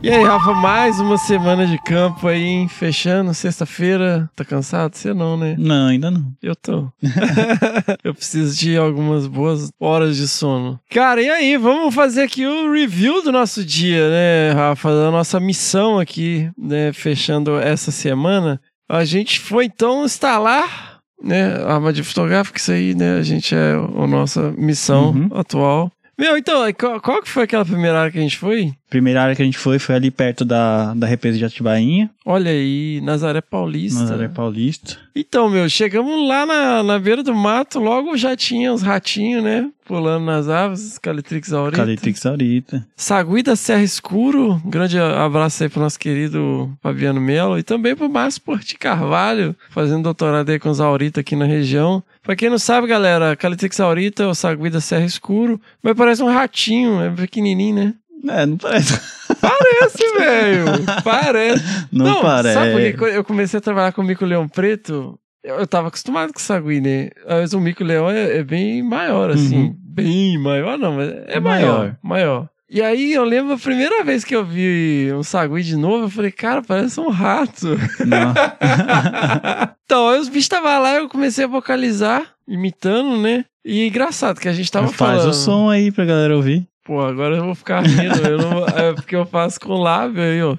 E 0.03 0.11
aí, 0.11 0.25
Rafa, 0.25 0.53
mais 0.53 0.99
uma 0.99 1.17
semana 1.17 1.65
de 1.65 1.79
campo 1.79 2.27
aí, 2.27 2.43
hein? 2.43 2.67
Fechando, 2.69 3.33
sexta-feira. 3.33 4.29
Tá 4.35 4.45
cansado? 4.45 4.97
Você 4.97 5.15
não, 5.15 5.37
né? 5.37 5.55
Não, 5.57 5.87
ainda 5.87 6.11
não. 6.11 6.33
Eu 6.43 6.57
tô. 6.57 6.89
eu 8.03 8.13
preciso 8.13 8.59
de 8.59 8.77
algumas 8.77 9.29
boas 9.29 9.71
horas 9.79 10.17
de 10.17 10.27
sono. 10.27 10.81
Cara, 10.91 11.23
e 11.23 11.31
aí? 11.31 11.57
Vamos 11.57 11.95
fazer 11.95 12.23
aqui 12.23 12.45
o 12.45 12.73
review 12.73 13.23
do 13.23 13.31
nosso 13.31 13.65
dia, 13.65 14.09
né, 14.11 14.51
Rafa? 14.53 14.91
Da 14.91 15.11
nossa 15.13 15.39
missão 15.39 16.01
aqui, 16.01 16.51
né? 16.59 16.93
Fechando 16.93 17.57
essa 17.61 17.93
semana. 17.93 18.61
A 18.89 19.05
gente 19.05 19.39
foi 19.39 19.67
então 19.67 20.05
instalar, 20.05 20.99
né? 21.23 21.63
Arma 21.65 21.93
de 21.93 22.03
fotográfica, 22.03 22.59
isso 22.59 22.73
aí, 22.73 22.93
né? 22.93 23.19
A 23.19 23.23
gente 23.23 23.55
é 23.55 23.75
a 23.75 24.07
nossa 24.09 24.51
missão 24.59 25.11
Uhum. 25.13 25.29
atual. 25.33 25.93
Meu, 26.19 26.37
então, 26.37 26.61
qual, 26.79 27.01
qual 27.01 27.23
que 27.23 27.29
foi 27.29 27.45
aquela 27.45 27.65
primeira 27.65 27.99
área 28.01 28.13
que 28.13 28.19
a 28.19 28.23
gente 28.23 28.37
foi? 28.37 28.73
Primeira 28.93 29.23
área 29.23 29.35
que 29.35 29.41
a 29.41 29.45
gente 29.47 29.57
foi 29.57 29.79
foi 29.79 29.95
ali 29.95 30.11
perto 30.11 30.45
da, 30.45 30.93
da 30.93 31.07
represa 31.07 31.39
de 31.39 31.47
Atibainha, 31.47 32.11
Olha 32.25 32.51
aí, 32.53 33.01
Nazaré 33.03 33.41
Paulista. 33.41 34.01
Nazaré 34.01 34.29
Paulista. 34.29 34.97
Então, 35.15 35.51
meu, 35.51 35.69
chegamos 35.69 36.27
lá 36.29 36.47
na, 36.47 36.83
na 36.83 36.99
beira 36.99 37.23
do 37.23 37.35
mato, 37.35 37.81
logo 37.81 38.17
já 38.17 38.37
tinha 38.37 38.73
os 38.73 38.81
ratinhos, 38.81 39.43
né? 39.43 39.69
Pulando 39.85 40.25
nas 40.25 40.49
árvores, 40.49 40.97
Calitrix 40.99 41.53
aurita. 41.53 41.83
Calitrix 41.83 42.25
Aurita. 42.25 42.87
Sagui 42.97 43.43
da 43.43 43.57
Serra 43.57 43.83
Escuro, 43.83 44.53
um 44.65 44.71
grande 44.71 44.99
abraço 44.99 45.63
aí 45.63 45.69
pro 45.69 45.81
nosso 45.83 45.99
querido 45.99 46.73
Fabiano 46.81 47.21
Melo 47.21 47.59
e 47.59 47.65
também 47.65 47.97
pro 47.97 48.09
Márcio 48.09 48.41
Porti 48.43 48.79
Carvalho, 48.79 49.57
fazendo 49.71 50.05
doutorado 50.05 50.49
aí 50.49 50.59
com 50.61 50.71
os 50.71 50.81
aurita 50.81 51.21
aqui 51.21 51.35
na 51.35 51.45
região. 51.45 52.03
Pra 52.23 52.37
quem 52.37 52.49
não 52.49 52.59
sabe, 52.59 52.87
galera, 52.87 53.35
Calitrix 53.35 53.81
aurita 53.81 54.23
é 54.23 54.27
o 54.27 54.35
sagui 54.35 54.71
da 54.71 54.81
Serra 54.81 55.05
Escuro, 55.05 55.61
mas 55.83 55.97
parece 55.97 56.23
um 56.23 56.33
ratinho, 56.33 57.03
é 57.03 57.11
pequenininho, 57.11 57.75
né? 57.75 57.95
É, 58.29 58.47
não 58.47 58.57
parece. 58.57 59.01
Parece, 59.41 60.19
velho! 60.19 60.65
Parece. 61.03 61.65
Não, 61.93 62.21
parece. 62.23 62.55
Sabe 62.55 62.73
por 62.73 62.81
que 62.81 62.93
quando 62.95 63.13
eu 63.13 63.25
comecei 63.25 63.59
a 63.59 63.61
trabalhar 63.61 63.93
com 63.93 64.03
o 64.03 64.05
mico-leão 64.05 64.47
preto? 64.49 65.19
Eu, 65.43 65.57
eu 65.57 65.67
tava 65.67 65.89
acostumado 65.89 66.33
com 66.33 66.39
o 66.39 66.43
sagui, 66.43 66.81
né? 66.81 67.11
Mas 67.27 67.53
o 67.53 67.61
mico-leão 67.61 68.09
é, 68.09 68.39
é 68.39 68.45
bem 68.45 68.83
maior, 68.83 69.31
assim. 69.31 69.57
Uhum. 69.57 69.77
Bem 69.79 70.39
maior, 70.39 70.79
não, 70.79 70.93
mas 70.97 71.09
é 71.09 71.25
É 71.29 71.41
maior. 71.41 71.79
maior. 71.79 71.97
Maior. 72.03 72.49
E 72.71 72.81
aí 72.81 73.13
eu 73.13 73.25
lembro 73.25 73.53
a 73.55 73.59
primeira 73.59 74.03
vez 74.05 74.25
que 74.25 74.35
eu 74.35 74.45
vi 74.45 75.11
um 75.15 75.23
sagui 75.23 75.63
de 75.63 75.77
novo, 75.77 76.05
eu 76.05 76.11
falei, 76.11 76.31
cara, 76.31 76.63
parece 76.63 76.99
um 77.01 77.11
rato. 77.11 77.77
Não. 78.07 78.33
então, 79.85 80.09
aí 80.09 80.19
os 80.21 80.29
bichos 80.29 80.45
estavam 80.45 80.81
lá, 80.81 80.95
eu 80.97 81.09
comecei 81.09 81.45
a 81.45 81.49
vocalizar, 81.49 82.23
imitando, 82.49 83.19
né? 83.21 83.45
E 83.65 83.87
engraçado 83.87 84.41
que 84.41 84.49
a 84.49 84.53
gente 84.53 84.71
tava 84.71 84.89
Faz 84.89 85.19
falando. 85.19 85.31
o 85.31 85.35
som 85.35 85.69
aí 85.69 85.91
pra 85.93 86.05
galera 86.05 86.35
ouvir. 86.37 86.67
Pô, 86.85 87.01
agora 87.01 87.37
eu 87.37 87.45
vou 87.45 87.55
ficar 87.55 87.81
rindo. 87.81 88.27
Eu 88.27 88.39
não, 88.39 88.67
é 88.67 88.93
porque 88.93 89.15
eu 89.15 89.25
faço 89.25 89.61
com 89.61 89.75
lábio 89.75 90.23
aí, 90.23 90.43
ó. 90.43 90.57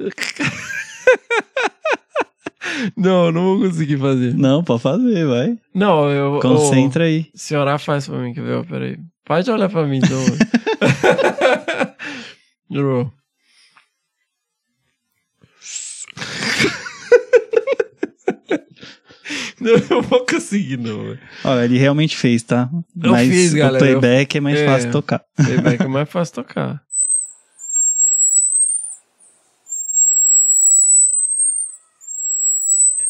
Não, 2.96 3.26
eu 3.26 3.32
não 3.32 3.42
vou 3.42 3.68
conseguir 3.68 3.98
fazer. 3.98 4.34
Não, 4.34 4.62
pode 4.62 4.82
fazer, 4.82 5.26
vai. 5.26 5.58
Não, 5.74 6.10
eu. 6.10 6.40
Concentra 6.40 7.04
aí. 7.04 7.26
Senhora 7.34 7.78
faz 7.78 8.06
pra 8.06 8.18
mim, 8.18 8.32
quer 8.32 8.42
ver? 8.42 8.64
Peraí. 8.66 8.98
Pode 9.24 9.50
olhar 9.50 9.68
pra 9.68 9.86
mim, 9.86 9.98
então. 9.98 10.20
Jurou. 12.70 13.04
Não, 13.04 13.12
eu 19.90 20.02
vou 20.02 20.24
conseguir, 20.26 20.76
não. 20.78 21.16
Ó, 21.44 21.58
ele 21.60 21.78
realmente 21.78 22.16
fez, 22.16 22.42
tá? 22.42 22.68
Eu 23.02 23.10
Mas 23.12 23.28
fiz, 23.28 23.52
o 23.52 23.56
galera, 23.56 23.78
playback 23.84 24.36
é 24.38 24.40
mais 24.40 24.58
É. 24.58 24.66
fácil 24.66 24.90
tocar. 24.90 25.24
Playback 25.36 25.82
é 25.82 25.88
mais 25.88 26.08
fácil 26.08 26.34
tocar. 26.34 26.82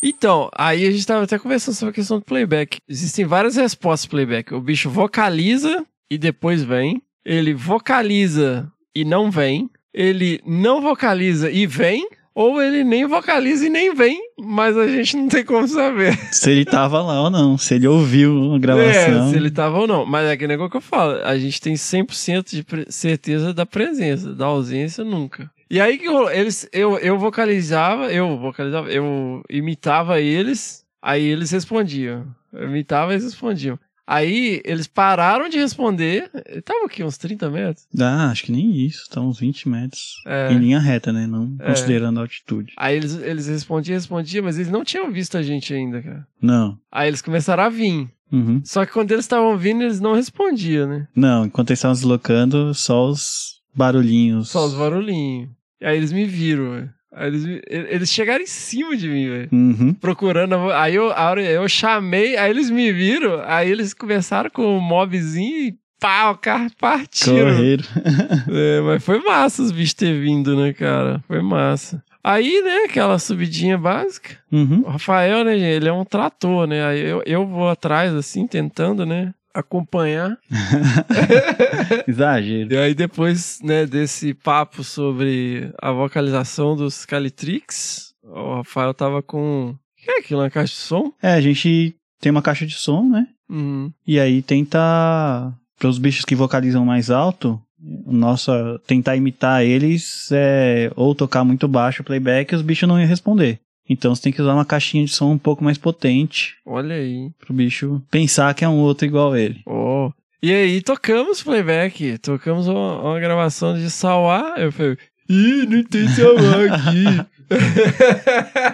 Então, 0.02 0.48
aí 0.54 0.86
a 0.86 0.90
gente 0.90 1.06
tava 1.06 1.24
até 1.24 1.38
conversando 1.38 1.74
sobre 1.74 1.90
a 1.90 1.94
questão 1.94 2.18
do 2.18 2.24
playback. 2.24 2.78
Existem 2.88 3.24
várias 3.24 3.56
respostas 3.56 4.06
pro 4.06 4.16
playback. 4.16 4.54
O 4.54 4.60
bicho 4.60 4.88
vocaliza 4.88 5.84
e 6.10 6.16
depois 6.16 6.62
vem. 6.62 7.02
Ele 7.24 7.52
vocaliza 7.52 8.70
e 8.94 9.04
não 9.04 9.30
vem. 9.30 9.68
Ele 9.92 10.40
não 10.46 10.80
vocaliza 10.80 11.50
e 11.50 11.66
vem. 11.66 12.08
Ou 12.34 12.62
ele 12.62 12.84
nem 12.84 13.06
vocaliza 13.06 13.66
e 13.66 13.70
nem 13.70 13.94
vem. 13.94 14.18
Mas 14.38 14.76
a 14.76 14.86
gente 14.86 15.16
não 15.16 15.28
tem 15.28 15.44
como 15.44 15.66
saber. 15.66 16.16
Se 16.32 16.50
ele 16.50 16.64
tava 16.64 17.02
lá 17.02 17.22
ou 17.22 17.30
não. 17.30 17.58
Se 17.58 17.74
ele 17.74 17.86
ouviu 17.86 18.54
a 18.54 18.58
gravação. 18.58 19.26
É, 19.26 19.30
se 19.30 19.36
ele 19.36 19.50
tava 19.50 19.78
ou 19.78 19.86
não. 19.86 20.06
Mas 20.06 20.26
é 20.26 20.32
aquele 20.32 20.52
negócio 20.52 20.70
que 20.70 20.76
eu 20.76 20.80
falo. 20.80 21.20
A 21.24 21.36
gente 21.36 21.60
tem 21.60 21.74
100% 21.74 22.50
de 22.50 22.92
certeza 22.92 23.52
da 23.52 23.66
presença. 23.66 24.32
Da 24.32 24.46
ausência, 24.46 25.04
nunca. 25.04 25.50
E 25.70 25.80
aí 25.80 25.98
que 25.98 26.08
rolou? 26.08 26.30
Eles, 26.32 26.68
eu, 26.72 26.98
eu 26.98 27.16
vocalizava, 27.16 28.12
eu 28.12 28.36
vocalizava, 28.36 28.90
eu 28.90 29.40
imitava 29.48 30.20
eles, 30.20 30.84
aí 31.00 31.24
eles 31.24 31.52
respondiam. 31.52 32.26
Eu 32.52 32.64
imitava 32.68 33.12
e 33.12 33.14
eles 33.14 33.24
respondiam. 33.24 33.78
Aí 34.12 34.60
eles 34.64 34.88
pararam 34.88 35.48
de 35.48 35.56
responder. 35.56 36.28
Tava 36.64 36.86
aqui 36.86 37.04
uns 37.04 37.16
30 37.16 37.48
metros. 37.48 37.86
Ah, 38.00 38.30
acho 38.30 38.42
que 38.42 38.50
nem 38.50 38.84
isso. 38.84 39.08
Tá 39.08 39.20
uns 39.20 39.38
20 39.38 39.68
metros. 39.68 40.16
É. 40.26 40.52
Em 40.52 40.58
linha 40.58 40.80
reta, 40.80 41.12
né? 41.12 41.28
Não 41.28 41.54
É. 41.60 41.66
considerando 41.66 42.18
a 42.18 42.22
altitude. 42.22 42.72
Aí 42.76 42.96
eles, 42.96 43.14
eles 43.14 43.46
respondiam, 43.46 43.94
respondiam, 43.94 44.44
mas 44.44 44.58
eles 44.58 44.68
não 44.72 44.82
tinham 44.82 45.12
visto 45.12 45.38
a 45.38 45.42
gente 45.42 45.72
ainda, 45.72 46.02
cara. 46.02 46.26
Não. 46.42 46.76
Aí 46.90 47.06
eles 47.06 47.22
começaram 47.22 47.62
a 47.62 47.68
vir. 47.68 48.10
Uhum. 48.32 48.60
Só 48.64 48.84
que 48.84 48.92
quando 48.92 49.12
eles 49.12 49.24
estavam 49.26 49.56
vindo, 49.56 49.82
eles 49.82 50.00
não 50.00 50.14
respondiam, 50.14 50.88
né? 50.88 51.06
Não, 51.14 51.46
enquanto 51.46 51.70
eles 51.70 51.78
estavam 51.78 51.94
deslocando, 51.94 52.74
só 52.74 53.06
os 53.08 53.60
barulhinhos. 53.72 54.48
Só 54.50 54.66
os 54.66 54.74
barulhinhos. 54.74 55.50
E 55.80 55.86
aí 55.86 55.96
eles 55.96 56.10
me 56.12 56.24
viram, 56.24 56.70
velho. 56.72 56.90
Eles, 57.16 57.60
eles 57.68 58.08
chegaram 58.08 58.42
em 58.42 58.46
cima 58.46 58.96
de 58.96 59.08
mim, 59.08 59.28
velho. 59.28 59.48
Uhum. 59.52 59.94
Procurando. 59.94 60.54
Aí 60.72 60.94
eu, 60.94 61.10
eu 61.38 61.68
chamei, 61.68 62.36
aí 62.36 62.50
eles 62.50 62.70
me 62.70 62.92
viram, 62.92 63.42
aí 63.44 63.68
eles 63.70 63.92
começaram 63.92 64.48
com 64.48 64.76
o 64.76 64.80
mobzinho 64.80 65.68
e 65.68 65.78
pá, 66.00 66.30
o 66.30 66.38
carro 66.38 66.70
partiram. 66.78 67.56
Correram. 67.56 67.84
É, 68.52 68.80
mas 68.80 69.04
foi 69.04 69.20
massa 69.20 69.62
os 69.62 69.70
bichos 69.70 69.94
ter 69.94 70.20
vindo, 70.20 70.56
né, 70.56 70.72
cara? 70.72 71.22
Foi 71.26 71.42
massa. 71.42 72.02
Aí, 72.22 72.60
né, 72.62 72.84
aquela 72.84 73.18
subidinha 73.18 73.78
básica. 73.78 74.36
Uhum. 74.52 74.82
O 74.84 74.90
Rafael, 74.90 75.44
né, 75.44 75.58
ele 75.58 75.88
é 75.88 75.92
um 75.92 76.04
trator, 76.04 76.66
né? 76.66 76.84
Aí 76.84 77.00
eu, 77.00 77.22
eu 77.24 77.46
vou 77.46 77.68
atrás, 77.68 78.14
assim, 78.14 78.46
tentando, 78.46 79.06
né, 79.06 79.32
acompanhar. 79.54 80.38
Exagero. 82.06 82.72
E 82.72 82.76
aí 82.78 82.94
depois, 82.94 83.58
né, 83.62 83.86
desse 83.86 84.34
papo 84.34 84.82
sobre 84.84 85.72
a 85.80 85.92
vocalização 85.92 86.76
dos 86.76 87.04
Calitrix, 87.04 88.14
o 88.22 88.56
Rafael 88.56 88.94
tava 88.94 89.22
com... 89.22 89.70
O 89.70 90.02
que 90.02 90.10
é 90.10 90.18
aquilo, 90.18 90.40
uma 90.40 90.50
caixa 90.50 90.72
de 90.72 90.80
som? 90.80 91.12
É, 91.22 91.34
a 91.34 91.40
gente 91.40 91.94
tem 92.20 92.30
uma 92.30 92.42
caixa 92.42 92.66
de 92.66 92.74
som, 92.74 93.04
né? 93.08 93.26
Uhum. 93.48 93.92
E 94.06 94.20
aí 94.20 94.42
tenta. 94.42 95.52
Para 95.78 95.88
os 95.88 95.98
bichos 95.98 96.26
que 96.26 96.34
vocalizam 96.34 96.84
mais 96.84 97.10
alto, 97.10 97.60
nossa 97.78 98.78
tentar 98.86 99.16
imitar 99.16 99.64
eles 99.64 100.28
é 100.30 100.92
ou 100.94 101.14
tocar 101.14 101.42
muito 101.42 101.66
baixo 101.66 102.02
o 102.02 102.04
playback 102.04 102.52
e 102.52 102.56
os 102.56 102.62
bichos 102.62 102.86
não 102.86 103.00
iam 103.00 103.08
responder. 103.08 103.58
Então 103.90 104.14
você 104.14 104.22
tem 104.22 104.32
que 104.32 104.40
usar 104.40 104.54
uma 104.54 104.64
caixinha 104.64 105.04
de 105.04 105.10
som 105.10 105.32
um 105.32 105.38
pouco 105.38 105.64
mais 105.64 105.76
potente 105.76 106.54
Olha 106.64 106.94
aí. 106.94 107.28
pro 107.40 107.52
bicho 107.52 108.00
pensar 108.08 108.54
que 108.54 108.64
é 108.64 108.68
um 108.68 108.78
outro 108.78 109.04
igual 109.04 109.36
ele. 109.36 109.60
Oh. 109.66 110.12
E 110.40 110.52
aí, 110.52 110.80
tocamos 110.80 111.42
playback. 111.42 112.16
Tocamos 112.18 112.68
uma, 112.68 113.02
uma 113.02 113.20
gravação 113.20 113.74
de 113.74 113.90
Sauá. 113.90 114.54
Eu 114.56 114.72
falei, 114.72 114.96
ih, 115.28 115.66
não 115.66 115.82
tem 115.82 116.08
Sauá 116.08 116.64
aqui. 116.64 117.26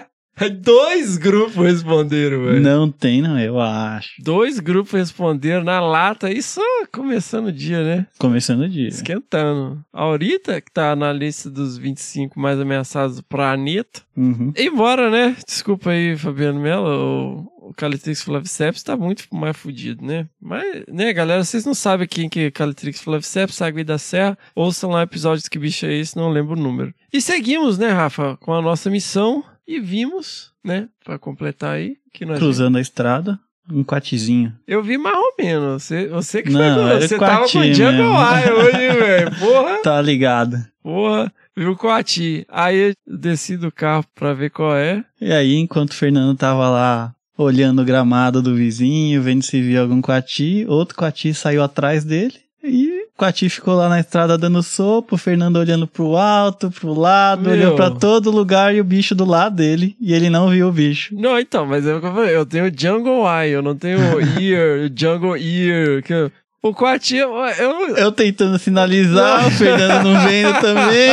Dois 0.60 1.16
grupos 1.16 1.56
responderam, 1.56 2.44
velho. 2.44 2.60
Não 2.60 2.90
tem, 2.90 3.22
não, 3.22 3.38
eu 3.38 3.58
acho. 3.60 4.10
Dois 4.22 4.60
grupos 4.60 4.92
responderam 4.92 5.64
na 5.64 5.80
lata 5.80 6.30
e 6.30 6.42
só 6.42 6.62
começando 6.92 7.46
o 7.46 7.52
dia, 7.52 7.82
né? 7.82 8.06
Começando 8.18 8.60
o 8.60 8.68
dia. 8.68 8.88
Esquentando. 8.88 9.82
A 9.92 10.02
Aurita, 10.02 10.60
que 10.60 10.70
tá 10.70 10.94
na 10.94 11.12
lista 11.12 11.50
dos 11.50 11.78
25 11.78 12.38
mais 12.38 12.60
ameaçados 12.60 13.16
do 13.16 13.22
planeta. 13.22 14.02
Uhum. 14.16 14.52
Embora, 14.56 15.10
né? 15.10 15.36
Desculpa 15.46 15.90
aí, 15.90 16.16
Fabiano 16.16 16.60
Mello, 16.60 17.48
o, 17.58 17.68
o 17.70 17.74
Calitrix 17.74 18.22
Flaviceps 18.22 18.82
tá 18.82 18.96
muito 18.96 19.24
mais 19.32 19.56
fudido, 19.56 20.04
né? 20.04 20.28
Mas, 20.40 20.84
né, 20.88 21.12
galera, 21.12 21.42
vocês 21.42 21.64
não 21.64 21.74
sabem 21.74 22.06
quem 22.06 22.28
que 22.28 22.40
é 22.40 22.50
Calitrix 22.50 23.00
Flaviceps, 23.00 23.60
Água 23.62 23.84
da 23.84 23.98
Serra. 23.98 24.38
Ouçam 24.54 24.90
lá 24.90 25.02
episódios 25.02 25.48
que 25.48 25.58
bicho 25.58 25.86
é 25.86 25.94
esse, 25.94 26.16
não 26.16 26.30
lembro 26.30 26.54
o 26.54 26.62
número. 26.62 26.94
E 27.12 27.20
seguimos, 27.20 27.78
né, 27.78 27.88
Rafa, 27.88 28.36
com 28.36 28.52
a 28.52 28.62
nossa 28.62 28.90
missão. 28.90 29.42
E 29.66 29.80
vimos, 29.80 30.52
né, 30.64 30.88
pra 31.04 31.18
completar 31.18 31.74
aí, 31.74 31.96
que 32.12 32.24
nós 32.24 32.38
Cruzando 32.38 32.78
a 32.78 32.80
estrada, 32.80 33.38
um 33.70 33.82
quatizinho. 33.82 34.52
Eu 34.66 34.82
vi 34.82 34.96
mais 34.96 35.16
ou 35.16 35.34
menos. 35.38 35.82
Você, 35.82 36.06
você 36.06 36.42
que 36.42 36.50
Não, 36.50 36.60
foi. 36.60 36.90
era 36.96 37.00
Você 37.08 37.18
tava 37.18 37.44
com 37.46 37.52
Coati 37.52 37.74
Jungle. 37.74 38.14
Eye 38.14 38.52
hoje, 38.52 38.98
velho. 39.00 39.30
Porra, 39.38 39.78
Tá 39.82 40.00
ligado. 40.00 40.64
porra. 40.82 41.32
Viu 41.56 41.72
o 41.72 41.76
Coati. 41.76 42.46
Aí 42.48 42.76
eu 42.90 42.94
desci 43.06 43.56
do 43.56 43.72
carro 43.72 44.04
pra 44.14 44.34
ver 44.34 44.50
qual 44.50 44.76
é. 44.76 45.02
E 45.20 45.32
aí, 45.32 45.54
enquanto 45.56 45.90
o 45.92 45.94
Fernando 45.94 46.36
tava 46.36 46.68
lá 46.68 47.14
olhando 47.36 47.82
o 47.82 47.84
gramado 47.84 48.40
do 48.42 48.54
vizinho, 48.54 49.20
vendo 49.22 49.42
se 49.42 49.60
via 49.60 49.80
algum 49.80 50.00
coati, 50.00 50.64
outro 50.68 50.94
coati 50.96 51.34
saiu 51.34 51.62
atrás 51.62 52.04
dele 52.04 52.34
o 53.18 53.50
ficou 53.50 53.74
lá 53.74 53.88
na 53.88 54.00
estrada 54.00 54.36
dando 54.36 54.62
sopa, 54.62 55.14
o 55.14 55.18
Fernando 55.18 55.56
olhando 55.56 55.86
pro 55.86 56.16
alto, 56.16 56.70
pro 56.70 56.92
lado, 56.92 57.42
Meu. 57.42 57.52
olhando 57.52 57.76
pra 57.76 57.90
todo 57.90 58.30
lugar 58.30 58.74
e 58.74 58.80
o 58.80 58.84
bicho 58.84 59.14
do 59.14 59.24
lado 59.24 59.56
dele, 59.56 59.96
e 60.00 60.12
ele 60.12 60.28
não 60.28 60.48
viu 60.50 60.68
o 60.68 60.72
bicho. 60.72 61.14
Não, 61.14 61.38
então, 61.38 61.64
mas 61.64 61.86
é 61.86 61.94
o 61.94 62.00
que 62.00 62.06
eu 62.06 62.12
falei. 62.14 62.36
Eu 62.36 62.44
tenho 62.44 62.70
Jungle 62.76 63.24
Eye, 63.26 63.52
eu 63.52 63.62
não 63.62 63.74
tenho 63.74 63.98
Ear, 64.40 64.90
Jungle 64.94 65.36
Ear. 65.36 66.02
Que 66.02 66.30
o 66.62 66.74
Coati, 66.74 67.16
eu, 67.16 67.32
eu- 67.96 68.12
tentando 68.12 68.58
sinalizar, 68.58 69.46
o 69.46 69.50
Fernando 69.52 70.04
não 70.08 70.20
vendo 70.26 70.60
também. 70.60 71.10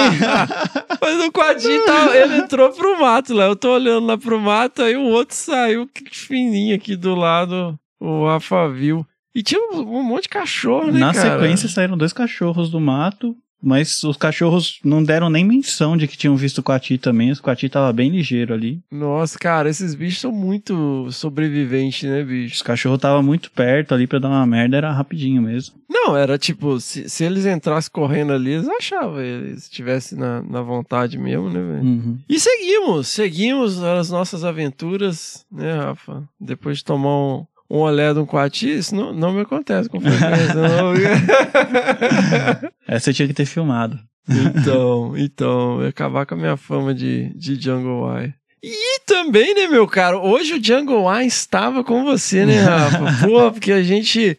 Mas 1.01 1.23
o 1.25 1.31
Coati 1.31 1.85
tá, 1.85 2.17
ele 2.17 2.37
entrou 2.37 2.71
pro 2.71 2.99
mato 2.99 3.33
lá. 3.33 3.45
Eu 3.45 3.55
tô 3.55 3.73
olhando 3.75 4.07
lá 4.07 4.17
pro 4.17 4.39
mato, 4.39 4.81
aí 4.81 4.95
o 4.95 5.03
outro 5.03 5.35
saiu 5.35 5.87
que 5.87 6.03
fininho 6.15 6.75
aqui 6.75 6.95
do 6.95 7.13
lado. 7.15 7.77
O 7.99 8.25
Rafa 8.25 8.67
viu. 8.69 9.05
E 9.35 9.41
tinha 9.41 9.59
um, 9.73 10.03
monte 10.03 10.23
de 10.23 10.29
cachorro, 10.29 10.91
né, 10.91 10.99
Na 10.99 11.13
cara? 11.13 11.33
sequência 11.33 11.67
saíram 11.67 11.97
dois 11.97 12.13
cachorros 12.13 12.69
do 12.69 12.79
mato, 12.79 13.35
mas 13.65 14.03
os 14.03 14.17
cachorros 14.17 14.79
não 14.83 15.01
deram 15.01 15.29
nem 15.29 15.45
menção 15.45 15.95
de 15.95 16.05
que 16.05 16.17
tinham 16.17 16.35
visto 16.35 16.57
o 16.57 16.63
coati 16.63 16.97
também. 16.97 17.31
O 17.31 17.41
coati 17.41 17.69
tava 17.69 17.93
bem 17.93 18.09
ligeiro 18.09 18.53
ali. 18.53 18.81
Nossa, 18.91 19.39
cara, 19.39 19.69
esses 19.69 19.95
bichos 19.95 20.19
são 20.19 20.33
muito 20.33 21.09
sobreviventes, 21.11 22.07
né, 22.09 22.23
bicho? 22.23 22.55
Os 22.55 22.61
cachorros 22.61 22.99
tava 22.99 23.21
muito 23.23 23.49
perto 23.51 23.93
ali 23.95 24.05
pra 24.05 24.19
dar 24.19 24.27
uma 24.27 24.45
merda, 24.45 24.75
era 24.75 24.91
rapidinho 24.91 25.41
mesmo. 25.41 25.75
Não, 25.89 26.17
era 26.17 26.37
tipo, 26.37 26.77
se, 26.81 27.09
se 27.09 27.23
eles 27.23 27.45
entrassem 27.45 27.89
correndo 27.91 28.33
ali, 28.33 28.51
eles 28.51 28.67
achavam, 28.67 29.21
eles 29.21 29.63
estivessem 29.63 30.17
na, 30.17 30.41
na 30.41 30.61
vontade 30.61 31.17
mesmo, 31.17 31.49
né, 31.49 31.61
velho? 31.61 31.85
Uhum. 31.85 32.19
E 32.27 32.37
seguimos, 32.39 33.07
seguimos 33.07 33.81
as 33.81 34.09
nossas 34.09 34.43
aventuras, 34.43 35.45
né, 35.49 35.73
Rafa? 35.77 36.23
Depois 36.37 36.79
de 36.79 36.83
tomar 36.83 37.09
um, 37.09 37.45
um 37.73 37.79
olé 37.79 38.13
de 38.13 38.19
um 38.19 38.25
coati, 38.25 38.77
isso 38.77 38.95
não, 38.95 39.11
não 39.11 39.33
me 39.33 39.41
acontece 39.41 39.89
com 39.89 39.99
frequência. 39.99 40.53
não. 40.53 40.93
Essa 42.87 43.09
eu 43.09 43.13
tinha 43.15 43.27
que 43.27 43.33
ter 43.33 43.45
filmado. 43.45 43.97
então, 44.29 45.17
então, 45.17 45.81
eu 45.81 45.87
acabar 45.87 46.27
com 46.27 46.35
a 46.35 46.37
minha 46.37 46.55
fama 46.55 46.93
de, 46.93 47.33
de 47.35 47.59
Jungle 47.59 48.15
Eye. 48.15 48.33
E 48.61 48.99
também, 49.07 49.55
né, 49.55 49.67
meu 49.67 49.87
caro, 49.87 50.21
hoje 50.21 50.53
o 50.53 50.63
Jungle 50.63 51.11
Eye 51.11 51.27
estava 51.27 51.83
com 51.83 52.03
você, 52.03 52.45
né, 52.45 52.61
Rafa? 52.61 52.99
Pô, 53.27 53.51
porque 53.51 53.71
a 53.71 53.81
gente... 53.81 54.37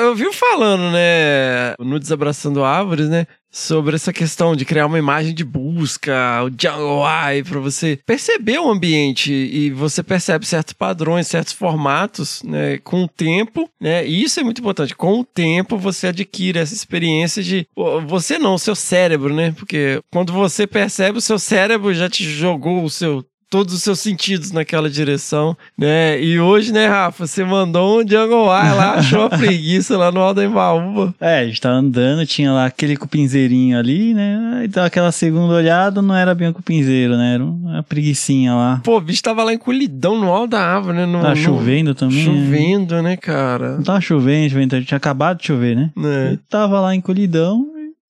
Eu 0.00 0.14
vi 0.14 0.32
falando, 0.32 0.92
né, 0.92 1.74
no 1.80 1.98
Desabraçando 1.98 2.62
Árvores, 2.62 3.08
né, 3.08 3.26
sobre 3.56 3.96
essa 3.96 4.12
questão 4.12 4.54
de 4.54 4.66
criar 4.66 4.84
uma 4.84 4.98
imagem 4.98 5.32
de 5.34 5.42
busca, 5.42 6.12
o 6.44 7.02
Eye, 7.08 7.42
pra 7.42 7.58
você 7.58 7.98
perceber 8.04 8.58
o 8.58 8.70
ambiente 8.70 9.32
e 9.32 9.70
você 9.70 10.02
percebe 10.02 10.46
certos 10.46 10.74
padrões, 10.74 11.26
certos 11.26 11.54
formatos, 11.54 12.42
né, 12.42 12.76
com 12.78 13.04
o 13.04 13.08
tempo, 13.08 13.68
né, 13.80 14.06
e 14.06 14.22
isso 14.22 14.38
é 14.38 14.42
muito 14.42 14.60
importante. 14.60 14.94
Com 14.94 15.20
o 15.20 15.24
tempo 15.24 15.78
você 15.78 16.08
adquire 16.08 16.58
essa 16.58 16.74
experiência 16.74 17.42
de 17.42 17.66
você 18.06 18.38
não, 18.38 18.54
o 18.54 18.58
seu 18.58 18.74
cérebro, 18.74 19.34
né? 19.34 19.52
Porque 19.52 20.00
quando 20.12 20.32
você 20.32 20.66
percebe, 20.66 21.18
o 21.18 21.22
seu 21.22 21.38
cérebro 21.38 21.94
já 21.94 22.10
te 22.10 22.24
jogou 22.24 22.84
o 22.84 22.90
seu 22.90 23.24
todos 23.48 23.74
os 23.74 23.82
seus 23.82 24.00
sentidos 24.00 24.50
naquela 24.52 24.90
direção, 24.90 25.56
né? 25.78 26.20
E 26.22 26.38
hoje, 26.40 26.72
né, 26.72 26.86
Rafa, 26.86 27.26
você 27.26 27.44
mandou 27.44 28.00
um 28.00 28.08
Jungle 28.08 28.46
Eye 28.46 28.74
lá, 28.74 28.94
achou 28.98 29.22
a 29.24 29.30
preguiça 29.30 29.96
lá 29.96 30.10
no 30.10 30.20
Alto 30.20 30.42
Embaúba. 30.42 31.14
É, 31.20 31.40
a 31.40 31.46
gente 31.46 31.60
tava 31.60 31.76
andando, 31.76 32.26
tinha 32.26 32.52
lá 32.52 32.66
aquele 32.66 32.96
cupinzeirinho 32.96 33.78
ali, 33.78 34.14
né? 34.14 34.62
Então 34.64 34.84
aquela 34.84 35.12
segunda 35.12 35.54
olhada 35.54 36.02
não 36.02 36.14
era 36.14 36.34
bem 36.34 36.48
um 36.48 36.52
cupinzeiro, 36.52 37.16
né? 37.16 37.34
Era 37.34 37.44
uma 37.44 37.82
preguicinha 37.82 38.54
lá. 38.54 38.80
Pô, 38.84 38.96
o 38.96 39.00
bicho 39.00 39.22
tava 39.22 39.44
lá 39.44 39.52
encolhidão 39.54 40.18
no 40.18 40.30
alto 40.32 40.50
da 40.50 40.60
árvore, 40.60 40.96
né? 40.96 41.06
No, 41.06 41.20
Tava 41.20 41.30
no- 41.30 41.36
chovendo 41.36 41.94
também. 41.94 42.16
né? 42.18 42.24
Chovendo, 42.24 43.02
né, 43.02 43.16
cara? 43.16 43.76
Não 43.76 43.82
tava 43.82 44.00
chovendo, 44.00 44.50
chovendo, 44.50 44.84
tinha 44.84 44.96
acabado 44.98 45.38
de 45.38 45.46
chover, 45.46 45.76
né? 45.76 45.90
Ele 45.96 46.38
tava 46.48 46.80
lá 46.80 46.94
encolhidão 46.94 47.64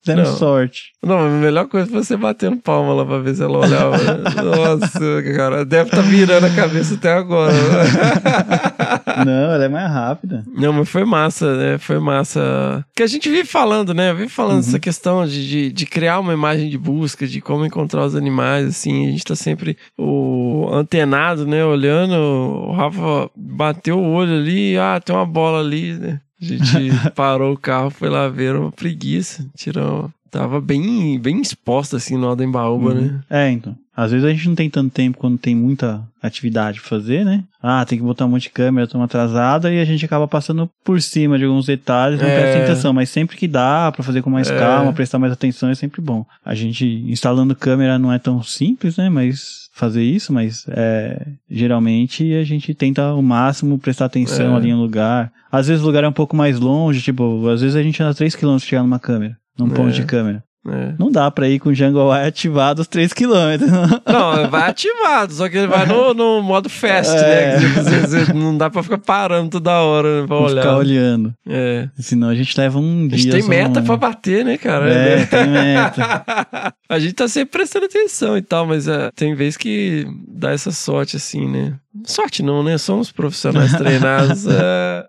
dando 0.07 0.19
Não. 0.19 0.37
sorte. 0.37 0.92
Não, 1.03 1.19
a 1.27 1.29
melhor 1.29 1.66
coisa 1.66 1.90
foi 1.90 2.03
você 2.03 2.16
batendo 2.16 2.57
palma 2.59 2.95
lá 2.95 3.05
pra 3.05 3.19
ver 3.19 3.35
se 3.35 3.42
ela 3.42 3.59
olhava. 3.59 3.97
Nossa, 4.42 5.23
cara, 5.35 5.64
deve 5.64 5.90
estar 5.90 6.03
virando 6.03 6.47
a 6.47 6.51
cabeça 6.51 6.95
até 6.95 7.12
agora. 7.12 7.53
Não, 9.25 9.53
ela 9.53 9.64
é 9.64 9.69
mais 9.69 9.90
rápida. 9.90 10.45
Não, 10.55 10.73
mas 10.73 10.88
foi 10.88 11.05
massa, 11.05 11.57
né? 11.57 11.79
Foi 11.79 11.99
massa. 11.99 12.85
Que 12.95 13.03
a 13.03 13.07
gente 13.07 13.29
vive 13.29 13.45
falando, 13.45 13.92
né? 13.92 14.12
Vive 14.14 14.29
falando 14.29 14.59
dessa 14.59 14.79
questão 14.79 15.27
de, 15.27 15.49
de, 15.49 15.73
de 15.73 15.87
criar 15.87 16.21
uma 16.21 16.33
imagem 16.33 16.69
de 16.69 16.79
busca, 16.79 17.27
de 17.27 17.40
como 17.40 17.66
encontrar 17.66 18.05
os 18.05 18.14
animais, 18.14 18.66
assim. 18.66 19.09
A 19.09 19.11
gente 19.11 19.25
tá 19.25 19.35
sempre 19.35 19.77
o 19.99 20.69
antenado, 20.73 21.47
né? 21.47 21.64
Olhando. 21.64 22.14
O 22.14 22.73
Rafa 22.73 23.31
bateu 23.35 23.99
o 23.99 24.12
olho 24.12 24.37
ali, 24.37 24.77
ah, 24.79 25.01
tem 25.05 25.14
uma 25.14 25.27
bola 25.27 25.61
ali, 25.61 25.95
né? 25.95 26.21
A 26.40 26.44
gente 26.44 27.11
parou 27.14 27.55
o 27.55 27.59
carro, 27.59 27.90
foi 27.90 28.09
lá 28.09 28.29
ver, 28.29 28.57
uma 28.57 28.72
preguiça. 28.72 29.49
Tirou. 29.57 30.12
Tava 30.38 30.61
bem, 30.61 31.18
bem 31.18 31.40
exposta, 31.40 31.96
assim, 31.96 32.16
no 32.16 32.27
Aldembaúba, 32.27 32.94
né? 32.94 33.20
É, 33.31 33.51
então. 33.51 33.77
Às 33.96 34.11
vezes 34.11 34.27
a 34.27 34.31
gente 34.31 34.46
não 34.46 34.55
tem 34.55 34.68
tanto 34.68 34.90
tempo 34.92 35.16
quando 35.16 35.38
tem 35.38 35.55
muita 35.55 36.03
atividade 36.22 36.81
pra 36.81 36.88
fazer, 36.90 37.25
né? 37.25 37.42
Ah, 37.62 37.83
tem 37.87 37.96
que 37.96 38.05
botar 38.05 38.27
um 38.27 38.29
monte 38.29 38.42
de 38.42 38.51
câmera, 38.51 38.85
estamos 38.85 39.07
atrasada 39.07 39.72
e 39.72 39.81
a 39.81 39.85
gente 39.87 40.05
acaba 40.05 40.29
passando 40.29 40.68
por 40.85 41.01
cima 41.01 41.38
de 41.38 41.44
alguns 41.46 41.64
detalhes, 41.64 42.20
não 42.20 42.29
É. 42.29 42.40
presta 42.40 42.62
atenção. 42.64 42.92
Mas 42.92 43.09
sempre 43.09 43.38
que 43.38 43.49
dá 43.49 43.90
pra 43.90 44.03
fazer 44.05 44.20
com 44.20 44.29
mais 44.29 44.51
É. 44.51 44.59
calma, 44.59 44.92
prestar 44.92 45.18
mais 45.18 45.33
atenção 45.33 45.70
é 45.70 45.75
sempre 45.75 46.03
bom. 46.03 46.27
A 46.44 46.55
gente 46.55 46.85
instalando 47.09 47.57
câmera 47.57 47.99
não 47.99 48.12
é 48.12 48.18
tão 48.18 48.42
simples, 48.42 48.99
né? 48.99 49.09
Mas 49.09 49.64
fazer 49.72 50.03
isso, 50.03 50.31
mas 50.31 50.66
é, 50.68 51.27
geralmente 51.51 52.35
a 52.35 52.44
gente 52.44 52.75
tenta 52.75 53.03
ao 53.03 53.22
máximo 53.22 53.79
prestar 53.79 54.05
atenção 54.07 54.55
É. 54.55 54.57
ali 54.59 54.72
no 54.72 54.81
lugar. 54.83 55.33
Às 55.51 55.68
vezes 55.68 55.83
o 55.83 55.87
lugar 55.87 56.05
é 56.05 56.09
um 56.09 56.12
pouco 56.12 56.37
mais 56.37 56.61
longe, 56.61 57.01
tipo, 57.01 57.49
às 57.49 57.62
vezes 57.62 57.77
a 57.77 57.83
gente 57.83 58.03
anda 58.03 58.14
3km 58.14 58.59
pra 58.59 58.68
chegar 58.68 58.83
numa 58.83 58.99
câmera, 58.99 59.37
num 59.59 59.66
É. 59.69 59.71
ponto 59.71 59.92
de 59.92 60.05
câmera. 60.05 60.42
É. 60.69 60.95
Não 60.99 61.12
dá 61.12 61.31
pra 61.31 61.49
ir 61.49 61.61
com 61.61 61.69
o 61.69 61.75
Jungle 61.75 62.12
Eye 62.12 62.27
ativado 62.27 62.83
os 62.83 62.88
3km. 62.88 63.61
Não, 64.05 64.51
vai 64.51 64.69
ativado, 64.69 65.33
só 65.33 65.49
que 65.49 65.59
ele 65.59 65.69
vai 65.69 65.87
no, 65.87 66.12
no 66.12 66.42
modo 66.42 66.69
fast, 66.69 67.14
É. 67.14 67.21
né? 67.57 67.61
Que 67.61 67.66
você- 67.69 68.01
você- 68.25 68.33
não 68.33 68.59
dá 68.59 68.69
pra 68.69 68.83
ficar 68.83 68.99
parando 68.99 69.49
toda 69.49 69.71
hora 69.81 70.23
né, 70.23 70.27
pra 70.27 70.37
olhar. 70.37 70.62
ficar 70.62 70.77
olhando. 70.77 71.33
É. 71.49 71.88
Senão 72.01 72.29
a 72.31 72.35
gente 72.35 72.59
leva 72.59 72.81
um 72.81 73.05
A 73.05 73.09
dia. 73.11 73.19
gente 73.19 73.31
tem 73.31 73.49
meta 73.49 73.79
um- 73.79 73.85
pra 73.85 73.97
bater, 73.97 74.45
né, 74.45 74.59
cara? 74.59 74.92
É, 74.92 75.25
tem 75.27 75.47
meta. 75.47 76.03
a 76.90 76.99
gente 76.99 77.12
tá 77.14 77.29
sempre 77.29 77.53
prestando 77.61 77.87
atenção 77.87 78.37
e 78.37 78.42
tal, 78.42 78.66
mas 78.66 78.88
é, 78.88 79.12
tem 79.14 79.37
vez 79.37 79.57
que 79.57 80.05
dá 80.27 80.51
essa 80.51 80.73
sorte, 80.73 81.16
assim, 81.16 81.47
né? 81.49 81.75
Sorte 82.05 82.42
não, 82.42 82.64
né? 82.64 82.77
Somos 82.77 83.12
profissionais 83.12 83.71
treinados. 83.79 84.49
é. 84.49 85.05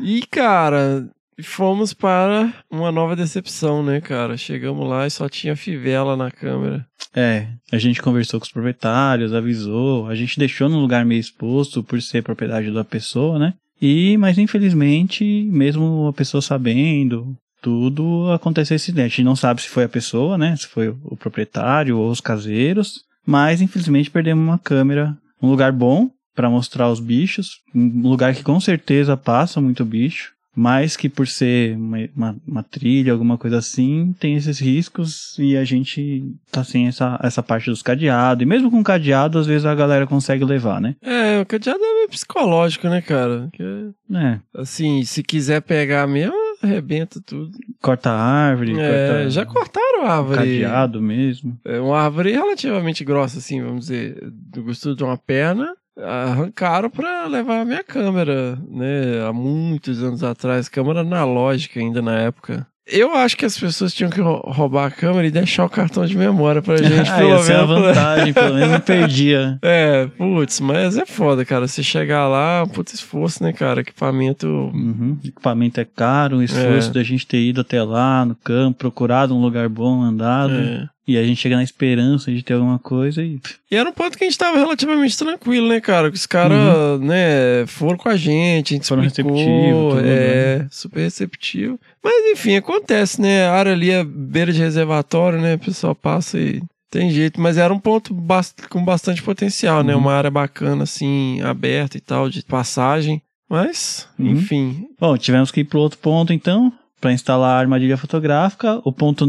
E, 0.00 0.22
cara, 0.28 1.06
fomos 1.42 1.92
para 1.92 2.52
uma 2.70 2.92
nova 2.92 3.16
decepção, 3.16 3.82
né, 3.82 4.00
cara? 4.00 4.36
Chegamos 4.36 4.88
lá 4.88 5.06
e 5.06 5.10
só 5.10 5.28
tinha 5.28 5.56
fivela 5.56 6.16
na 6.16 6.30
câmera. 6.30 6.86
É, 7.14 7.48
a 7.70 7.78
gente 7.78 8.02
conversou 8.02 8.40
com 8.40 8.46
os 8.46 8.52
proprietários, 8.52 9.32
avisou, 9.32 10.08
a 10.08 10.14
gente 10.14 10.38
deixou 10.38 10.68
num 10.68 10.80
lugar 10.80 11.04
meio 11.04 11.20
exposto 11.20 11.82
por 11.82 12.00
ser 12.02 12.22
propriedade 12.22 12.70
da 12.72 12.84
pessoa, 12.84 13.38
né? 13.38 13.54
E, 13.80 14.16
mas 14.16 14.38
infelizmente, 14.38 15.24
mesmo 15.50 16.06
a 16.08 16.12
pessoa 16.12 16.40
sabendo, 16.40 17.36
tudo 17.60 18.30
aconteceu 18.32 18.74
esse 18.74 18.90
acidente. 18.90 19.06
A 19.06 19.08
gente 19.16 19.24
não 19.24 19.36
sabe 19.36 19.62
se 19.62 19.68
foi 19.68 19.84
a 19.84 19.88
pessoa, 19.88 20.36
né? 20.36 20.54
Se 20.56 20.66
foi 20.66 20.88
o 20.88 21.16
proprietário 21.16 21.98
ou 21.98 22.10
os 22.10 22.20
caseiros. 22.20 23.04
Mas 23.26 23.62
infelizmente 23.62 24.10
perdemos 24.10 24.44
uma 24.44 24.58
câmera, 24.58 25.16
um 25.40 25.48
lugar 25.48 25.72
bom 25.72 26.10
para 26.34 26.50
mostrar 26.50 26.90
os 26.90 27.00
bichos, 27.00 27.60
um 27.74 28.08
lugar 28.08 28.34
que 28.34 28.42
com 28.42 28.60
certeza 28.60 29.16
passa 29.16 29.60
muito 29.60 29.84
bicho, 29.84 30.33
mas 30.54 30.96
que 30.96 31.08
por 31.08 31.26
ser 31.26 31.76
uma, 31.76 31.98
uma, 32.16 32.36
uma 32.46 32.62
trilha, 32.62 33.12
alguma 33.12 33.36
coisa 33.36 33.58
assim, 33.58 34.14
tem 34.18 34.34
esses 34.36 34.58
riscos 34.58 35.36
e 35.38 35.56
a 35.56 35.64
gente 35.64 36.24
tá 36.50 36.62
sem 36.62 36.86
essa, 36.86 37.18
essa 37.22 37.42
parte 37.42 37.70
dos 37.70 37.82
cadeados. 37.82 38.42
E 38.42 38.46
mesmo 38.46 38.70
com 38.70 38.82
cadeado, 38.82 39.38
às 39.38 39.46
vezes 39.46 39.66
a 39.66 39.74
galera 39.74 40.06
consegue 40.06 40.44
levar, 40.44 40.80
né? 40.80 40.94
É, 41.02 41.40
o 41.40 41.46
cadeado 41.46 41.82
é 41.82 41.94
meio 41.94 42.08
psicológico, 42.08 42.88
né, 42.88 43.00
cara? 43.00 43.48
Que, 43.52 43.62
É, 44.14 44.38
assim, 44.54 45.02
se 45.04 45.22
quiser 45.22 45.60
pegar 45.62 46.06
mesmo, 46.06 46.34
arrebenta 46.62 47.20
tudo. 47.24 47.50
corta 47.82 48.10
a 48.10 48.20
árvore, 48.22 48.78
É, 48.78 49.08
corta 49.08 49.30
já 49.30 49.44
cortaram 49.46 50.06
a 50.06 50.16
árvore. 50.16 50.38
cadeado 50.38 51.00
mesmo. 51.02 51.58
É 51.64 51.80
uma 51.80 51.98
árvore 52.00 52.32
relativamente 52.32 53.04
grossa, 53.04 53.38
assim, 53.38 53.60
vamos 53.62 53.86
dizer, 53.86 54.18
do 54.30 54.62
gosto 54.62 54.94
de 54.94 55.02
uma 55.02 55.16
perna. 55.18 55.74
Arrancaram 55.96 56.90
pra 56.90 57.26
levar 57.26 57.60
a 57.60 57.64
minha 57.64 57.84
câmera, 57.84 58.58
né? 58.68 59.26
Há 59.28 59.32
muitos 59.32 60.02
anos 60.02 60.22
atrás, 60.24 60.68
câmera 60.68 61.00
analógica 61.00 61.78
ainda 61.80 62.02
na 62.02 62.18
época. 62.18 62.66
Eu 62.86 63.14
acho 63.16 63.34
que 63.38 63.46
as 63.46 63.58
pessoas 63.58 63.94
tinham 63.94 64.10
que 64.10 64.20
rou- 64.20 64.42
roubar 64.44 64.86
a 64.88 64.90
câmera 64.90 65.26
e 65.26 65.30
deixar 65.30 65.64
o 65.64 65.70
cartão 65.70 66.04
de 66.04 66.14
memória 66.18 66.60
pra 66.60 66.76
gente, 66.82 67.08
Ah, 67.08 67.16
pelo 67.16 67.32
essa 67.36 67.52
é 67.52 67.56
a 67.56 67.66
menos. 67.66 67.80
vantagem, 67.82 68.32
pelo 68.34 68.54
menos 68.56 68.70
não 68.72 68.80
perdia. 68.80 69.58
É, 69.64 70.06
putz, 70.18 70.60
mas 70.60 70.98
é 70.98 71.06
foda, 71.06 71.46
cara. 71.46 71.66
Você 71.66 71.82
chegar 71.82 72.28
lá, 72.28 72.66
puta 72.66 72.92
esforço, 72.94 73.42
né, 73.42 73.54
cara? 73.54 73.80
Equipamento. 73.80 74.46
Uhum. 74.46 75.16
Equipamento 75.24 75.80
é 75.80 75.84
caro, 75.86 76.38
o 76.38 76.42
esforço 76.42 76.90
É. 76.90 76.92
da 76.92 77.02
gente 77.02 77.26
ter 77.26 77.38
ido 77.40 77.62
até 77.62 77.82
lá 77.82 78.26
no 78.26 78.34
campo, 78.34 78.78
procurado 78.80 79.34
um 79.34 79.40
lugar 79.40 79.66
bom, 79.70 80.02
andado. 80.02 80.52
É. 80.52 80.86
E 81.06 81.18
a 81.18 81.22
gente 81.24 81.36
chega 81.38 81.56
na 81.56 81.62
esperança 81.62 82.32
de 82.32 82.42
ter 82.42 82.54
alguma 82.54 82.78
coisa 82.78 83.22
e. 83.22 83.38
E 83.70 83.76
era 83.76 83.88
um 83.88 83.92
ponto 83.92 84.16
que 84.16 84.24
a 84.24 84.26
gente 84.26 84.38
tava 84.38 84.56
relativamente 84.58 85.18
tranquilo, 85.18 85.68
né, 85.68 85.80
cara? 85.80 86.10
Que 86.10 86.16
os 86.16 86.24
caras, 86.26 86.98
né, 87.00 87.66
foram 87.66 87.98
com 87.98 88.08
a 88.08 88.16
gente, 88.16 88.72
a 88.72 88.76
gente 88.76 88.82
Uhum. 88.84 88.88
Foram 88.88 89.02
receptivos, 89.02 90.02
é, 90.04 90.66
super 90.70 91.00
receptivo. 91.00 91.78
Mas 92.02 92.32
enfim, 92.32 92.56
acontece, 92.56 93.20
né? 93.20 93.46
A 93.46 93.52
área 93.52 93.72
ali 93.72 93.90
é 93.90 94.02
beira 94.02 94.52
de 94.52 94.60
reservatório, 94.60 95.40
né? 95.40 95.54
O 95.54 95.58
pessoal 95.58 95.94
passa 95.94 96.38
e 96.38 96.62
tem 96.90 97.10
jeito. 97.10 97.38
Mas 97.40 97.58
era 97.58 97.72
um 97.74 97.78
ponto 97.78 98.14
bast- 98.14 98.66
com 98.70 98.82
bastante 98.84 99.22
potencial, 99.22 99.82
né? 99.82 99.94
Uhum. 99.94 100.00
Uma 100.00 100.14
área 100.14 100.30
bacana, 100.30 100.84
assim, 100.84 101.40
aberta 101.42 101.98
e 101.98 102.00
tal, 102.00 102.30
de 102.30 102.42
passagem. 102.44 103.20
Mas, 103.50 104.08
Uhum. 104.18 104.30
enfim. 104.30 104.86
Bom, 104.98 105.18
tivemos 105.18 105.50
que 105.50 105.60
ir 105.60 105.64
pro 105.64 105.80
outro 105.80 105.98
ponto 105.98 106.32
então, 106.32 106.72
para 107.00 107.12
instalar 107.12 107.56
a 107.56 107.60
armadilha 107.60 107.96
fotográfica. 107.98 108.80
O 108.84 108.90
ponto 108.92 109.26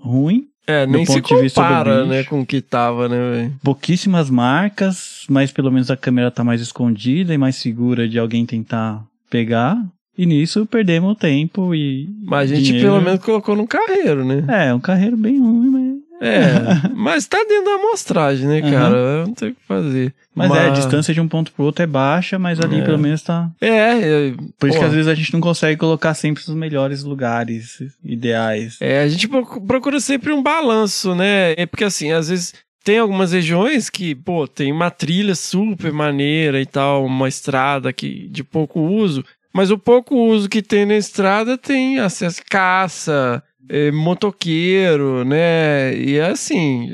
ruim, 0.00 0.46
É, 0.66 0.86
nem 0.86 1.04
se 1.04 1.20
compara, 1.20 2.04
né, 2.06 2.22
com 2.24 2.42
o 2.42 2.46
que 2.46 2.60
tava, 2.60 3.08
né, 3.08 3.18
velho? 3.18 3.54
pouquíssimas 3.64 4.30
marcas, 4.30 5.24
mas 5.28 5.50
pelo 5.50 5.72
menos 5.72 5.90
a 5.90 5.96
câmera 5.96 6.30
tá 6.30 6.44
mais 6.44 6.60
escondida 6.60 7.34
e 7.34 7.38
mais 7.38 7.56
segura 7.56 8.08
de 8.08 8.18
alguém 8.18 8.46
tentar 8.46 9.04
pegar. 9.28 9.76
E 10.16 10.26
nisso 10.26 10.66
perdemos 10.66 11.16
tempo 11.16 11.74
e. 11.74 12.08
Mas 12.22 12.52
a 12.52 12.54
gente 12.54 12.66
dinheiro. 12.66 12.90
pelo 12.90 13.00
menos 13.00 13.24
colocou 13.24 13.56
num 13.56 13.66
carreiro, 13.66 14.24
né? 14.24 14.68
É, 14.68 14.74
um 14.74 14.80
carreiro 14.80 15.16
bem 15.16 15.38
ruim, 15.40 15.70
mas. 15.70 16.01
É, 16.24 16.88
mas 16.94 17.26
tá 17.26 17.38
dentro 17.48 17.64
da 17.64 17.72
amostragem, 17.72 18.46
né, 18.46 18.60
Uhum. 18.62 18.70
cara? 18.70 19.26
Não 19.26 19.34
tem 19.34 19.48
o 19.50 19.54
que 19.54 19.60
fazer. 19.66 20.14
Mas, 20.34 20.50
é, 20.54 20.66
a 20.68 20.70
distância 20.70 21.12
de 21.12 21.20
um 21.20 21.26
ponto 21.28 21.50
pro 21.52 21.64
outro 21.64 21.82
é 21.82 21.86
baixa, 21.86 22.38
mas 22.38 22.60
ali 22.60 22.78
É. 22.80 22.84
pelo 22.84 22.98
menos 22.98 23.22
tá. 23.22 23.50
É, 23.60 23.68
é, 23.68 24.34
Por 24.58 24.68
isso 24.68 24.78
pô, 24.78 24.78
que 24.78 24.84
às 24.84 24.92
vezes 24.92 25.08
a 25.08 25.14
gente 25.14 25.32
não 25.32 25.40
consegue 25.40 25.76
colocar 25.78 26.14
sempre 26.14 26.42
os 26.42 26.48
melhores 26.54 27.02
lugares 27.02 27.82
ideais. 28.04 28.76
é, 28.80 29.02
a 29.02 29.08
gente 29.08 29.26
procu- 29.28 29.60
procura 29.60 29.98
sempre 30.00 30.32
um 30.32 30.42
balanço, 30.42 31.14
né? 31.14 31.52
É 31.56 31.66
porque 31.66 31.84
assim, 31.84 32.12
às 32.12 32.28
vezes 32.28 32.54
tem 32.84 32.98
algumas 32.98 33.32
regiões 33.32 33.90
que, 33.90 34.14
pô, 34.14 34.46
tem 34.48 34.72
uma 34.72 34.90
trilha 34.90 35.34
super 35.34 35.92
maneira 35.92 36.60
e 36.60 36.66
tal, 36.66 37.04
uma 37.04 37.28
estrada 37.28 37.92
que 37.92 38.28
de 38.28 38.42
pouco 38.42 38.80
uso, 38.80 39.24
mas 39.52 39.70
o 39.70 39.78
pouco 39.78 40.16
uso 40.16 40.48
que 40.48 40.62
tem 40.62 40.86
na 40.86 40.96
estrada 40.96 41.58
tem 41.58 41.98
acesso 41.98 42.40
caça, 42.50 43.42
é, 43.46 43.51
motoqueiro, 43.90 45.24
né? 45.24 45.94
E 45.96 46.16
é 46.16 46.26
assim, 46.30 46.90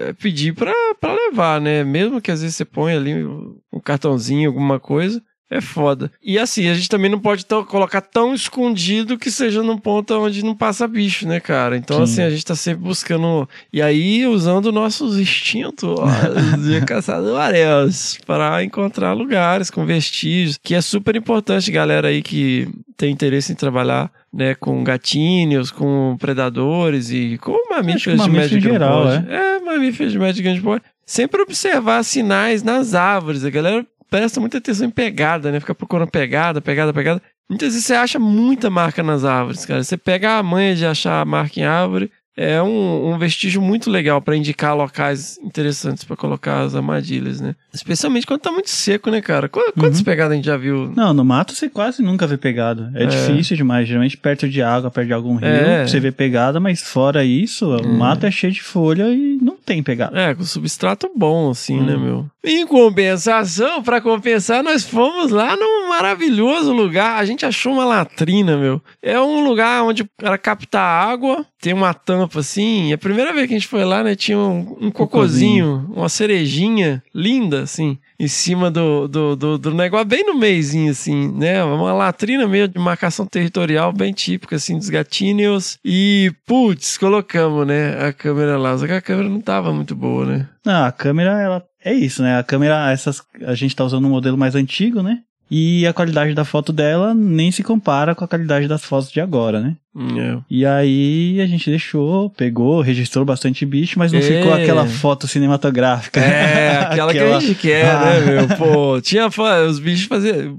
é 0.00 0.12
pedir 0.12 0.54
pra, 0.54 0.72
pra 1.00 1.14
levar, 1.14 1.60
né? 1.60 1.84
Mesmo 1.84 2.20
que 2.20 2.30
às 2.30 2.40
vezes 2.42 2.56
você 2.56 2.64
põe 2.64 2.92
ali 2.94 3.24
um 3.24 3.80
cartãozinho, 3.82 4.48
alguma 4.48 4.78
coisa. 4.80 5.22
É 5.50 5.60
foda. 5.60 6.10
E 6.24 6.38
assim, 6.38 6.66
a 6.70 6.72
gente 6.72 6.88
também 6.88 7.10
não 7.10 7.18
pode 7.18 7.44
tão- 7.44 7.62
colocar 7.62 8.00
tão 8.00 8.32
escondido 8.32 9.18
que 9.18 9.30
seja 9.30 9.62
num 9.62 9.76
ponto 9.76 10.14
onde 10.14 10.42
não 10.42 10.56
passa 10.56 10.88
bicho, 10.88 11.28
né, 11.28 11.40
cara? 11.40 11.76
Então, 11.76 11.98
Sim. 11.98 12.02
assim, 12.04 12.22
a 12.22 12.30
gente 12.30 12.42
tá 12.46 12.54
sempre 12.56 12.82
buscando. 12.82 13.46
E 13.70 13.82
aí, 13.82 14.26
usando 14.26 14.72
nossos 14.72 15.18
instintos 15.18 15.86
ó, 15.86 16.06
de 16.56 16.80
caçadores 16.86 18.18
para 18.26 18.64
encontrar 18.64 19.12
lugares 19.12 19.68
com 19.68 19.84
vestígios, 19.84 20.56
que 20.62 20.74
é 20.74 20.80
super 20.80 21.16
importante, 21.16 21.70
galera 21.70 22.08
aí 22.08 22.22
que 22.22 22.66
tem 22.96 23.12
interesse 23.12 23.52
em 23.52 23.56
trabalhar. 23.56 24.10
Né, 24.32 24.54
com 24.54 24.82
gatinhos, 24.82 25.70
com 25.70 26.16
predadores 26.18 27.10
e 27.10 27.36
com 27.36 27.54
mamíferos 27.68 28.22
de 28.22 28.30
médio 28.30 28.60
grande 28.60 28.72
geral, 28.72 29.02
porte. 29.02 29.30
É, 29.30 29.60
mamíferos 29.60 30.12
de 30.12 30.18
médio 30.18 30.42
grande 30.42 30.60
porte. 30.62 30.86
Sempre 31.04 31.42
observar 31.42 32.02
sinais 32.02 32.62
nas 32.62 32.94
árvores. 32.94 33.44
A 33.44 33.50
galera 33.50 33.86
presta 34.08 34.40
muita 34.40 34.56
atenção 34.56 34.86
em 34.86 34.90
pegada, 34.90 35.52
né? 35.52 35.60
Fica 35.60 35.74
procurando 35.74 36.10
pegada, 36.10 36.62
pegada, 36.62 36.92
pegada. 36.94 37.20
Muitas 37.48 37.74
vezes 37.74 37.84
você 37.84 37.94
acha 37.94 38.18
muita 38.18 38.70
marca 38.70 39.02
nas 39.02 39.24
árvores, 39.24 39.66
cara. 39.66 39.84
Você 39.84 39.98
pega 39.98 40.38
a 40.38 40.42
manha 40.42 40.74
de 40.74 40.86
achar 40.86 41.20
a 41.20 41.24
marca 41.24 41.60
em 41.60 41.64
árvore. 41.64 42.10
É 42.36 42.62
um, 42.62 43.12
um 43.12 43.18
vestígio 43.18 43.60
muito 43.60 43.90
legal 43.90 44.20
pra 44.22 44.34
indicar 44.36 44.74
locais 44.74 45.38
interessantes 45.42 46.02
pra 46.02 46.16
colocar 46.16 46.60
as 46.62 46.74
armadilhas, 46.74 47.40
né? 47.40 47.54
Especialmente 47.74 48.26
quando 48.26 48.40
tá 48.40 48.50
muito 48.50 48.70
seco, 48.70 49.10
né, 49.10 49.20
cara? 49.20 49.48
Qu- 49.50 49.60
Quantas 49.78 49.98
Uhum. 49.98 50.04
pegadas 50.04 50.32
a 50.32 50.36
gente 50.36 50.46
já 50.46 50.56
viu? 50.56 50.90
Não, 50.96 51.12
no 51.12 51.24
mato 51.24 51.54
você 51.54 51.68
quase 51.68 52.02
nunca 52.02 52.26
vê 52.26 52.38
pegada. 52.38 52.90
É, 52.94 53.02
É. 53.04 53.06
difícil 53.06 53.56
demais. 53.56 53.86
Geralmente 53.86 54.16
perto 54.16 54.48
de 54.48 54.62
água, 54.62 54.90
perto 54.90 55.08
de 55.08 55.12
algum 55.12 55.34
rio, 55.36 55.46
É. 55.48 55.86
você 55.86 56.00
vê 56.00 56.10
pegada, 56.10 56.58
mas 56.58 56.80
fora 56.82 57.22
isso, 57.24 57.66
o 57.66 57.86
Hum. 57.86 57.98
mato 57.98 58.24
é 58.24 58.30
cheio 58.30 58.52
de 58.52 58.62
folha 58.62 59.08
e 59.12 59.38
não 59.42 59.56
tem 59.56 59.82
pegada. 59.82 60.18
É, 60.18 60.34
com 60.34 60.42
substrato 60.44 61.10
bom, 61.14 61.50
assim, 61.50 61.78
Hum. 61.80 61.84
né, 61.84 61.96
meu? 61.96 62.26
Em 62.42 62.66
compensação, 62.66 63.82
pra 63.82 64.00
compensar, 64.00 64.62
nós 64.64 64.84
fomos 64.84 65.30
lá 65.30 65.54
num 65.56 65.81
maravilhoso 65.96 66.72
lugar. 66.72 67.18
A 67.18 67.24
gente 67.24 67.44
achou 67.44 67.74
uma 67.74 67.84
latrina, 67.84 68.56
meu. 68.56 68.82
É 69.02 69.20
um 69.20 69.44
lugar 69.44 69.82
onde 69.82 70.02
o 70.02 70.08
cara 70.18 70.38
capta 70.38 70.80
água, 70.80 71.44
tem 71.60 71.72
uma 71.72 71.92
tampa 71.92 72.40
assim. 72.40 72.88
E 72.88 72.92
a 72.92 72.98
primeira 72.98 73.32
vez 73.32 73.46
que 73.46 73.54
a 73.54 73.58
gente 73.58 73.68
foi 73.68 73.84
lá, 73.84 74.02
né, 74.02 74.14
tinha 74.14 74.38
um, 74.38 74.76
um 74.80 74.90
cocôzinho, 74.90 75.88
uma 75.94 76.08
cerejinha 76.08 77.02
linda, 77.14 77.62
assim, 77.62 77.98
em 78.18 78.28
cima 78.28 78.70
do, 78.70 79.06
do, 79.06 79.36
do, 79.36 79.58
do 79.58 79.74
negócio, 79.74 80.06
bem 80.06 80.24
no 80.24 80.34
meizinho, 80.34 80.90
assim, 80.90 81.30
né? 81.32 81.62
Uma 81.62 81.92
latrina 81.92 82.46
meio 82.46 82.68
de 82.68 82.78
marcação 82.78 83.26
territorial, 83.26 83.92
bem 83.92 84.12
típica, 84.12 84.56
assim, 84.56 84.78
dos 84.78 84.88
gatinhos. 84.88 85.78
E, 85.84 86.32
putz, 86.46 86.96
colocamos, 86.96 87.66
né, 87.66 88.06
a 88.06 88.12
câmera 88.12 88.56
lá. 88.56 88.76
Só 88.76 88.86
que 88.86 88.92
a 88.92 89.02
câmera 89.02 89.28
não 89.28 89.40
tava 89.40 89.72
muito 89.72 89.94
boa, 89.94 90.24
né? 90.24 90.48
Não, 90.64 90.84
a 90.84 90.92
câmera, 90.92 91.40
ela 91.40 91.62
é 91.84 91.92
isso, 91.92 92.22
né? 92.22 92.38
A 92.38 92.44
câmera, 92.44 92.90
essas, 92.92 93.22
a 93.44 93.54
gente 93.54 93.74
tá 93.74 93.84
usando 93.84 94.06
um 94.06 94.10
modelo 94.10 94.38
mais 94.38 94.54
antigo, 94.54 95.02
né? 95.02 95.20
E 95.54 95.86
a 95.86 95.92
qualidade 95.92 96.32
da 96.32 96.46
foto 96.46 96.72
dela 96.72 97.12
nem 97.12 97.52
se 97.52 97.62
compara 97.62 98.14
com 98.14 98.24
a 98.24 98.28
qualidade 98.28 98.66
das 98.66 98.82
fotos 98.82 99.12
de 99.12 99.20
agora, 99.20 99.60
né? 99.60 99.76
É. 99.94 100.38
E 100.48 100.64
aí 100.64 101.38
a 101.42 101.46
gente 101.46 101.68
deixou, 101.68 102.30
pegou, 102.30 102.80
registrou 102.80 103.26
bastante 103.26 103.66
bicho, 103.66 103.98
mas 103.98 104.10
não 104.10 104.20
É. 104.20 104.22
ficou 104.22 104.52
aquela 104.54 104.86
foto 104.86 105.28
cinematográfica. 105.28 106.18
É, 106.18 106.78
aquela, 106.78 107.12
que 107.12 107.18
a 107.18 107.38
gente 107.40 107.54
quer, 107.56 107.90
Ah. 107.90 108.04
né, 108.04 108.20
meu? 108.46 108.56
Pô, 108.56 109.00
tinha 109.02 109.28
os 109.68 109.78
bichos 109.78 110.06
faziam. 110.06 110.58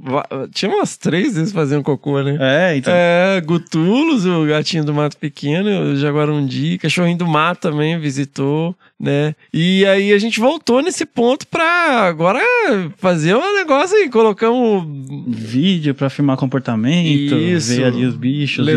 Tinha 0.54 0.70
umas 0.72 0.96
três 0.98 1.36
vezes 1.36 1.52
fazendo 1.52 1.82
cocô, 1.84 2.22
né? 2.22 2.38
É, 2.40 2.78
então. 2.78 2.94
É, 2.96 3.42
Gutulos, 3.42 4.24
o 4.26 4.46
gatinho 4.46 4.86
do 4.86 4.94
mato 4.94 5.18
pequeno, 5.18 5.94
o 5.94 5.96
Jaguarundi, 5.96 6.78
cachorrinho 6.78 7.18
do 7.18 7.26
mato 7.28 7.62
também 7.72 7.98
visitou, 8.00 8.76
né? 9.00 9.34
E 9.52 9.84
aí 9.88 10.14
a 10.14 10.20
gente 10.20 10.40
voltou 10.40 10.80
nesse 10.82 11.06
ponto 11.08 11.48
pra 11.48 12.02
agora 12.08 12.40
fazer 12.98 13.36
um 13.36 13.56
negócio 13.56 13.98
aí, 13.98 14.10
colocamos. 14.10 14.84
Vídeo 15.28 15.96
pra 15.96 16.10
filmar 16.10 16.38
comportamento, 16.38 17.36
Isso. 17.36 17.76
ver 17.76 17.86
ali 17.86 18.06
os 18.06 18.16
bichos. 18.16 18.68
e- 18.68 18.72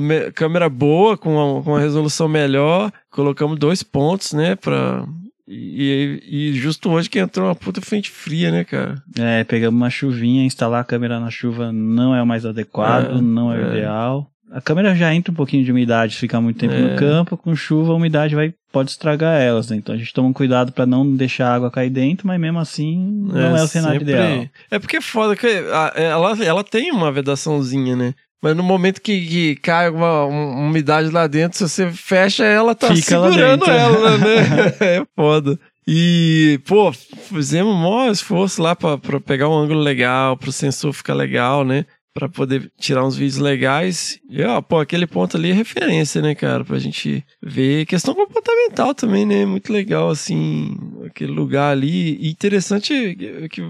Me- 0.00 0.30
câmera 0.32 0.68
boa, 0.68 1.16
com 1.16 1.34
uma, 1.34 1.62
com 1.62 1.70
uma 1.72 1.80
resolução 1.80 2.28
melhor, 2.28 2.90
colocamos 3.10 3.58
dois 3.58 3.82
pontos, 3.82 4.32
né? 4.32 4.54
Pra. 4.56 5.04
E, 5.46 6.20
e- 6.28 6.52
justo 6.54 6.90
hoje 6.90 7.08
que 7.08 7.18
entrou 7.18 7.46
uma 7.48 7.54
puta 7.54 7.80
frente 7.80 8.10
fria, 8.10 8.50
né, 8.50 8.64
cara? 8.64 9.02
É, 9.18 9.44
pegamos 9.44 9.80
uma 9.80 9.88
chuvinha, 9.90 10.44
instalar 10.44 10.82
a 10.82 10.84
câmera 10.84 11.18
na 11.18 11.30
chuva 11.30 11.72
não 11.72 12.14
é 12.14 12.22
o 12.22 12.26
mais 12.26 12.44
adequado, 12.44 13.16
É, 13.18 13.20
não 13.22 13.50
é, 13.52 13.56
o 13.58 13.66
é. 13.66 13.70
ideal. 13.78 14.30
A 14.50 14.60
câmera 14.62 14.94
já 14.94 15.14
entra 15.14 15.30
um 15.30 15.34
pouquinho 15.34 15.62
de 15.64 15.70
umidade, 15.70 16.14
se 16.14 16.20
ficar 16.20 16.40
muito 16.40 16.58
tempo 16.58 16.72
É. 16.74 16.80
no 16.80 16.96
campo, 16.96 17.36
com 17.36 17.54
chuva 17.56 17.92
a 17.92 17.96
umidade 17.96 18.34
vai 18.34 18.52
pode 18.72 18.90
estragar 18.90 19.40
elas, 19.40 19.70
né? 19.70 19.76
Então 19.76 19.94
a 19.94 19.98
gente 19.98 20.12
toma 20.12 20.28
um 20.28 20.32
cuidado 20.32 20.72
pra 20.72 20.84
não 20.86 21.16
deixar 21.16 21.48
a 21.48 21.54
água 21.54 21.70
cair 21.70 21.88
dentro, 21.90 22.26
mas 22.26 22.38
mesmo 22.40 22.58
assim 22.58 22.98
não 23.32 23.56
é, 23.56 23.62
o 23.62 23.66
cenário 23.66 24.00
sempre- 24.00 24.12
ideal. 24.14 24.46
É 24.70 24.78
porque 24.78 24.98
é 24.98 25.00
foda 25.02 25.34
que 25.36 25.46
ela, 25.46 26.36
ela 26.44 26.64
tem 26.64 26.90
uma 26.92 27.10
vedaçãozinha, 27.12 27.96
né? 27.96 28.14
Mas 28.40 28.56
no 28.56 28.62
momento 28.62 29.00
que, 29.00 29.26
que 29.26 29.56
cai 29.56 29.90
uma, 29.90 30.24
uma 30.24 30.60
umidade 30.60 31.10
lá 31.10 31.26
dentro, 31.26 31.58
se 31.58 31.68
você 31.68 31.90
fecha 31.90 32.44
ela, 32.44 32.74
tá 32.74 32.88
Fica 32.88 33.02
segurando 33.02 33.64
ela, 33.68 34.16
né? 34.18 34.36
é 34.80 35.06
foda. 35.16 35.58
E, 35.86 36.60
pô, 36.66 36.92
fizemos 36.92 37.74
o 37.74 37.78
maior 37.78 38.12
esforço 38.12 38.60
lá 38.62 38.76
pra, 38.76 38.98
pra 38.98 39.18
pegar 39.18 39.48
um 39.48 39.58
ângulo 39.58 39.80
legal, 39.80 40.36
pro 40.36 40.52
sensor 40.52 40.92
ficar 40.92 41.14
legal, 41.14 41.64
né? 41.64 41.86
Pra 42.14 42.28
poder 42.28 42.70
tirar 42.80 43.06
uns 43.06 43.14
vídeos 43.16 43.38
legais. 43.38 44.18
E, 44.28 44.42
ó, 44.42 44.60
pô, 44.60 44.80
aquele 44.80 45.06
ponto 45.06 45.36
ali 45.36 45.50
é 45.50 45.54
referência, 45.54 46.20
né, 46.20 46.34
cara? 46.34 46.64
Pra 46.64 46.78
gente 46.78 47.24
ver. 47.40 47.86
Questão 47.86 48.12
comportamental 48.14 48.92
também, 48.94 49.24
né? 49.24 49.46
Muito 49.46 49.72
legal, 49.72 50.10
assim, 50.10 50.76
aquele 51.06 51.30
lugar 51.30 51.70
ali. 51.70 52.16
E 52.20 52.28
interessante 52.28 53.16
que, 53.48 53.62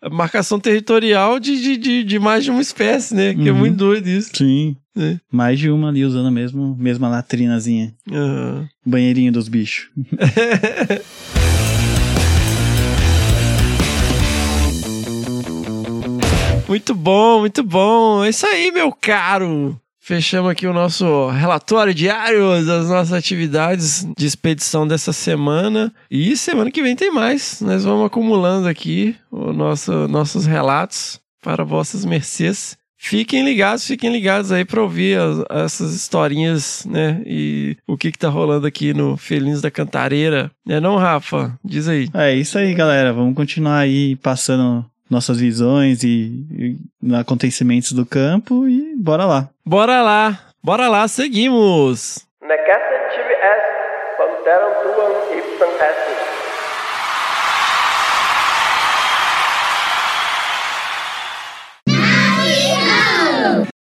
a 0.00 0.08
marcação 0.08 0.60
territorial 0.60 1.40
de, 1.40 1.60
de, 1.60 1.76
de, 1.76 2.04
de 2.04 2.18
mais 2.18 2.44
de 2.44 2.50
uma 2.52 2.62
espécie, 2.62 3.12
né? 3.14 3.34
Que 3.34 3.48
é 3.48 3.52
Uhum. 3.52 3.58
muito 3.58 3.76
doido 3.76 4.06
isso. 4.08 4.30
Sim. 4.34 4.76
É. 4.96 5.18
Mais 5.32 5.58
de 5.58 5.68
uma 5.70 5.88
ali 5.88 6.04
usando 6.04 6.28
a 6.28 6.30
mesma, 6.30 6.76
mesma 6.78 7.08
latrinazinha. 7.08 7.92
Aham. 8.12 8.68
Banheirinho 8.84 9.32
dos 9.32 9.48
bichos. 9.48 9.88
Muito 16.68 16.94
bom, 16.94 17.40
muito 17.40 17.62
bom. 17.62 18.24
É 18.24 18.28
isso 18.30 18.46
aí, 18.46 18.72
meu 18.72 18.92
caro. 18.92 19.80
Fechamos 20.00 20.50
aqui 20.50 20.66
o 20.66 20.72
nosso 20.72 21.28
relatório 21.30 21.92
diário 21.92 22.64
das 22.64 22.88
nossas 22.88 23.12
atividades 23.12 24.06
de 24.16 24.26
expedição 24.26 24.86
dessa 24.86 25.12
semana. 25.12 25.92
E 26.10 26.36
semana 26.36 26.70
que 26.70 26.82
vem 26.82 26.94
tem 26.94 27.10
mais. 27.12 27.60
Nós 27.60 27.84
vamos 27.84 28.06
acumulando 28.06 28.68
aqui 28.68 29.16
o 29.30 29.52
nosso, 29.52 30.06
nossos 30.08 30.46
relatos 30.46 31.20
para 31.42 31.64
vossas 31.64 32.04
mercês. 32.04 32.76
Fiquem 32.98 33.44
ligados, 33.44 33.86
fiquem 33.86 34.10
ligados 34.10 34.50
aí 34.50 34.64
para 34.64 34.80
ouvir 34.82 35.18
as- 35.18 35.44
essas 35.50 35.94
historinhas, 35.94 36.84
né? 36.88 37.20
E 37.26 37.76
o 37.86 37.96
que 37.96 38.10
que 38.10 38.18
tá 38.18 38.28
rolando 38.28 38.66
aqui 38.66 38.94
no 38.94 39.16
Felinos 39.16 39.60
da 39.60 39.70
Cantareira. 39.70 40.50
Né 40.66 40.80
não, 40.80 40.96
Rafa? 40.96 41.56
Diz 41.64 41.88
aí. 41.88 42.08
É 42.14 42.34
isso 42.34 42.58
aí, 42.58 42.72
galera. 42.74 43.12
Vamos 43.12 43.34
continuar 43.36 43.78
aí 43.80 44.16
passando 44.16 44.84
nossas 45.08 45.38
visões 45.40 46.02
e, 46.02 46.78
e 47.02 47.14
acontecimentos 47.14 47.92
do 47.92 48.04
campo 48.04 48.68
e 48.68 48.94
bora 48.96 49.24
lá. 49.24 49.48
Bora 49.64 50.02
lá, 50.02 50.38
bora 50.62 50.88
lá, 50.88 51.06
seguimos! 51.08 52.26